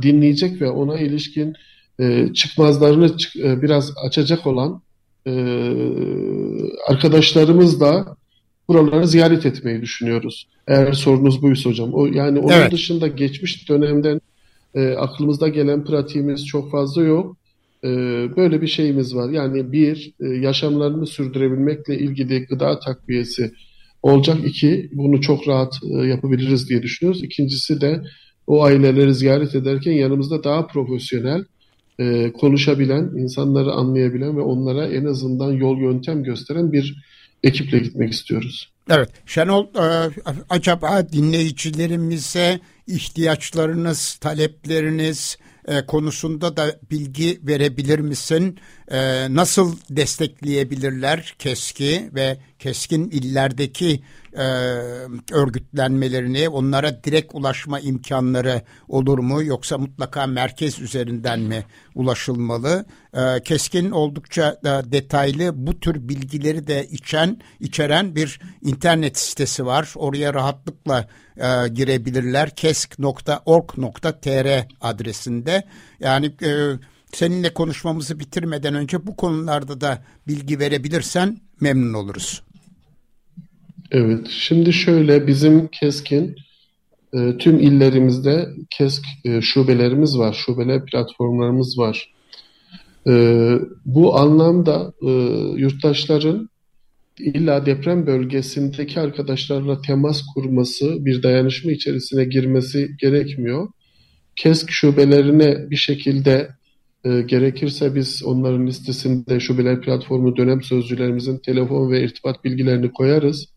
dinleyecek 0.02 0.62
ve 0.62 0.70
ona 0.70 1.00
ilişkin 1.00 1.54
e, 2.00 2.34
çıkmazlarını 2.34 3.18
çık, 3.18 3.36
e, 3.36 3.62
biraz 3.62 3.94
açacak 4.06 4.48
olan 4.48 4.82
e, 5.28 5.32
arkadaşlarımız 6.88 7.82
da 7.82 8.18
buraları 8.68 9.08
ziyaret 9.08 9.46
etmeyi 9.46 9.82
düşünüyoruz. 9.82 10.48
Eğer 10.68 10.94
sorunuz 10.94 11.42
buysa 11.42 11.70
hocam. 11.70 11.94
O 11.94 12.06
yani 12.06 12.40
onun 12.40 12.54
evet. 12.54 12.72
dışında 12.72 13.08
geçmiş 13.08 13.70
dönemden 13.70 14.22
e, 14.76 14.90
aklımızda 14.90 15.48
gelen 15.48 15.86
pratiğimiz 15.86 16.46
çok 16.46 16.72
fazla 16.72 17.02
yok. 17.02 17.38
E, 17.84 17.88
böyle 18.38 18.62
bir 18.62 18.68
şeyimiz 18.68 19.16
var. 19.16 19.30
Yani 19.30 19.72
bir 19.72 20.14
e, 20.20 20.28
yaşamlarını 20.28 21.08
sürdürebilmekle 21.08 22.00
ilgili 22.00 22.46
gıda 22.46 22.80
takviyesi 22.80 23.52
olacak. 24.02 24.38
İki 24.46 24.90
bunu 24.94 25.22
çok 25.22 25.48
rahat 25.48 25.80
e, 25.84 26.08
yapabiliriz 26.08 26.70
diye 26.70 26.84
düşünüyoruz. 26.84 27.24
İkincisi 27.24 27.82
de 27.82 28.04
o 28.48 28.64
aileleri 28.64 29.14
ziyaret 29.14 29.56
ederken 29.56 29.92
yanımızda 29.92 30.44
daha 30.44 30.68
profesyonel 30.68 31.44
e, 32.00 32.32
konuşabilen, 32.32 33.04
insanları 33.18 33.72
anlayabilen 33.72 34.38
ve 34.38 34.42
onlara 34.42 34.88
en 34.88 35.06
azından 35.06 35.52
yol 35.52 35.78
yöntem 35.78 36.24
gösteren 36.24 36.72
bir 36.72 37.04
ekiple 37.44 37.80
gitmek 37.80 38.14
istiyoruz. 38.14 38.72
Evet, 38.90 39.10
Şenol 39.26 39.64
e, 39.64 40.12
acaba 40.50 41.10
dinleyicilerimize 41.12 42.60
ihtiyaçlarınız, 42.88 44.16
talepleriniz 44.16 45.38
e, 45.68 45.86
konusunda 45.86 46.58
da 46.58 46.80
bilgi 46.92 47.40
verebilir 47.44 48.00
misin? 48.00 48.60
E, 48.92 49.28
nasıl 49.36 49.76
destekleyebilirler 49.90 51.36
KESK'i 51.40 52.10
ve 52.16 52.38
KESK'in 52.60 53.10
illerdeki 53.10 54.04
e, 54.34 54.44
örgütlenmelerini, 55.32 56.50
onlara 56.50 57.04
direkt 57.04 57.36
ulaşma 57.36 57.80
imkanları 57.80 58.62
olur 58.88 59.20
mu 59.20 59.44
yoksa 59.44 59.78
mutlaka 59.78 60.28
merkez 60.28 60.80
üzerinden 60.80 61.40
mi 61.40 61.66
ulaşılmalı? 61.96 62.86
E, 63.14 63.44
Keskin 63.44 63.92
oldukça 63.92 64.60
da 64.64 64.92
detaylı 64.92 65.68
bu 65.68 65.80
tür 65.80 66.10
bilgileri 66.10 66.68
de 66.68 66.88
içen 66.88 67.42
içeren 67.60 68.16
bir 68.16 68.40
internet 68.62 69.18
sitesi 69.18 69.66
var. 69.66 69.94
Oraya 69.96 70.34
rahatlıkla 70.34 71.08
e, 71.38 71.68
girebilirler. 71.68 72.56
kesk.org.tr 72.56 73.88
adresinde. 74.82 75.64
Yani 76.00 76.26
e, 76.26 76.50
seninle 77.14 77.54
konuşmamızı 77.54 78.20
bitirmeden 78.20 78.76
önce 78.76 79.08
bu 79.08 79.16
konularda 79.16 79.82
da 79.82 80.04
bilgi 80.28 80.60
verebilirsen 80.60 81.38
memnun 81.62 81.94
oluruz. 81.94 82.47
Evet, 83.92 84.28
şimdi 84.30 84.74
şöyle 84.74 85.28
bizim 85.28 85.68
Keskin 85.68 86.36
e, 87.14 87.38
tüm 87.38 87.60
illerimizde 87.60 88.50
KESK 88.70 89.04
e, 89.26 89.42
şubelerimiz 89.42 90.18
var, 90.18 90.34
şubeler 90.34 90.86
platformlarımız 90.86 91.78
var. 91.78 92.14
E, 93.08 93.14
bu 93.86 94.18
anlamda 94.20 94.94
e, 95.02 95.12
yurttaşların 95.62 96.50
illa 97.20 97.66
deprem 97.66 98.08
bölgesindeki 98.08 99.00
arkadaşlarla 99.00 99.82
temas 99.82 100.22
kurması, 100.34 101.06
bir 101.06 101.24
dayanışma 101.24 101.72
içerisine 101.72 102.26
girmesi 102.26 102.90
gerekmiyor. 103.00 103.68
KESK 104.36 104.72
şubelerine 104.72 105.70
bir 105.70 105.76
şekilde 105.76 106.50
e, 107.04 107.22
gerekirse 107.22 107.96
biz 107.96 108.24
onların 108.26 108.68
listesinde 108.68 109.40
şubeler 109.40 109.82
platformu 109.82 110.38
dönem 110.38 110.62
sözcülerimizin 110.64 111.38
telefon 111.38 111.92
ve 111.92 112.04
irtibat 112.04 112.44
bilgilerini 112.44 112.92
koyarız. 112.92 113.57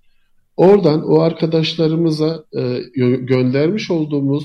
Oradan 0.61 1.11
o 1.11 1.21
arkadaşlarımıza 1.21 2.45
e, 2.57 2.81
göndermiş 3.19 3.91
olduğumuz 3.91 4.45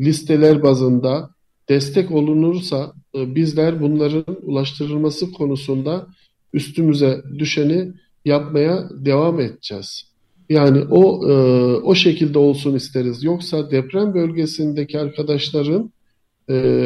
listeler 0.00 0.62
bazında 0.62 1.30
destek 1.68 2.10
olunursa 2.10 2.92
e, 3.16 3.34
bizler 3.34 3.82
bunların 3.82 4.36
ulaştırılması 4.42 5.32
konusunda 5.32 6.06
üstümüze 6.52 7.22
düşeni 7.38 7.92
yapmaya 8.24 8.88
devam 8.90 9.40
edeceğiz. 9.40 10.02
Yani 10.48 10.80
o 10.90 11.30
e, 11.30 11.34
o 11.76 11.94
şekilde 11.94 12.38
olsun 12.38 12.74
isteriz. 12.74 13.24
Yoksa 13.24 13.70
deprem 13.70 14.14
bölgesindeki 14.14 14.98
arkadaşların 15.00 15.92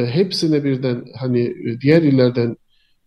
hepsine 0.07 0.65
birden 0.65 1.05
hani 1.17 1.55
diğer 1.81 2.03
illerden 2.03 2.57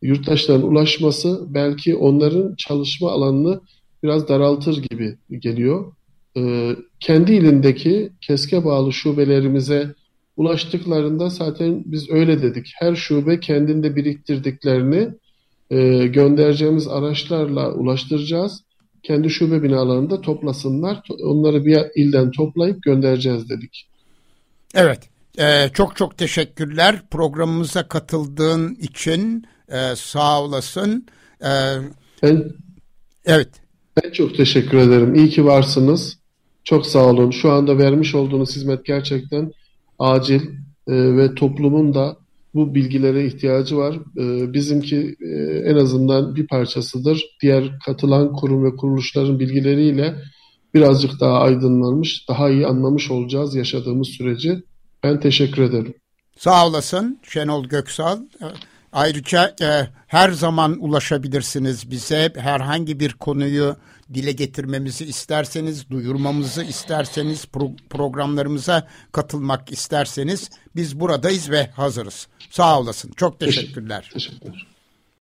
yurttaşların 0.02 0.68
ulaşması 0.68 1.46
belki 1.50 1.96
onların 1.96 2.56
çalışma 2.56 3.12
alanını 3.12 3.62
biraz 4.04 4.28
daraltır 4.28 4.84
gibi 4.84 5.18
geliyor. 5.32 5.92
E, 6.38 6.76
kendi 7.00 7.34
ilindeki 7.34 8.10
keske 8.22 8.66
bağlı 8.66 8.94
şubelerimize 8.94 9.94
ulaştıklarında 10.38 11.30
zaten 11.30 11.84
biz 11.86 12.10
öyle 12.10 12.42
dedik. 12.42 12.72
Her 12.76 12.96
şube 12.96 13.40
kendinde 13.40 13.96
biriktirdiklerini 13.96 15.10
e, 15.70 16.08
göndereceğimiz 16.08 16.88
araçlarla 16.88 17.74
ulaştıracağız. 17.74 18.64
Kendi 19.04 19.30
şube 19.30 19.64
binalarında 19.64 20.22
toplasınlar. 20.22 21.02
Onları 21.24 21.66
bir 21.66 21.80
ilden 21.96 22.32
toplayıp 22.32 22.84
göndereceğiz 22.84 23.50
dedik. 23.50 23.88
Evet. 24.76 25.10
Ee, 25.40 25.70
çok 25.74 25.96
çok 25.96 26.18
teşekkürler 26.18 27.02
programımıza 27.12 27.88
katıldığın 27.88 28.76
için 28.76 29.46
e, 29.70 29.96
sağ 29.96 30.42
olasın. 30.42 31.08
Ee, 31.42 31.48
ben, 32.24 32.44
evet. 33.26 33.50
Ben 34.04 34.12
çok 34.12 34.38
teşekkür 34.38 34.78
ederim. 34.78 35.16
İyi 35.16 35.30
ki 35.30 35.46
varsınız. 35.46 36.18
Çok 36.64 36.86
sağ 36.86 37.06
olun. 37.06 37.32
Şu 37.32 37.52
anda 37.52 37.78
vermiş 37.78 38.16
olduğunuz 38.16 38.56
hizmet 38.56 38.86
gerçekten 38.86 39.52
acil 40.00 40.42
e, 40.88 41.18
ve 41.18 41.36
toplumun 41.36 41.94
da 41.94 42.18
bu 42.54 42.76
bilgilere 42.76 43.26
ihtiyacı 43.26 43.78
var. 43.78 43.96
E, 43.96 44.54
bizimki 44.54 45.16
e, 45.22 45.36
en 45.66 45.76
azından 45.76 46.36
bir 46.36 46.48
parçasıdır. 46.48 47.26
Diğer 47.42 47.80
katılan 47.86 48.34
kurum 48.34 48.66
ve 48.66 48.76
kuruluşların 48.76 49.40
bilgileriyle 49.40 50.16
birazcık 50.74 51.20
daha 51.20 51.40
aydınlanmış, 51.40 52.30
daha 52.30 52.50
iyi 52.50 52.68
anlamış 52.68 53.12
olacağız 53.12 53.56
yaşadığımız 53.56 54.08
süreci. 54.08 54.64
Ben 55.04 55.20
teşekkür 55.20 55.62
ederim. 55.62 55.94
Sağ 56.38 56.68
olasın 56.68 57.20
Şenol 57.24 57.64
Göksal. 57.64 58.20
Ayrıca 58.98 59.56
e, 59.62 59.88
her 60.08 60.32
zaman 60.32 60.78
ulaşabilirsiniz 60.80 61.92
bize. 61.92 62.34
Herhangi 62.38 63.00
bir 63.00 63.14
konuyu 63.14 63.76
dile 64.14 64.32
getirmemizi 64.32 65.06
isterseniz, 65.06 65.90
duyurmamızı 65.90 66.64
isterseniz, 66.64 67.46
pro 67.46 67.72
programlarımıza 67.90 68.88
katılmak 69.12 69.72
isterseniz 69.72 70.50
biz 70.76 71.00
buradayız 71.00 71.52
ve 71.52 71.68
hazırız. 71.68 72.28
Sağ 72.50 72.80
olasın. 72.80 73.12
Çok 73.16 73.40
teşekkürler. 73.40 74.10
Teşekkürler. 74.14 74.68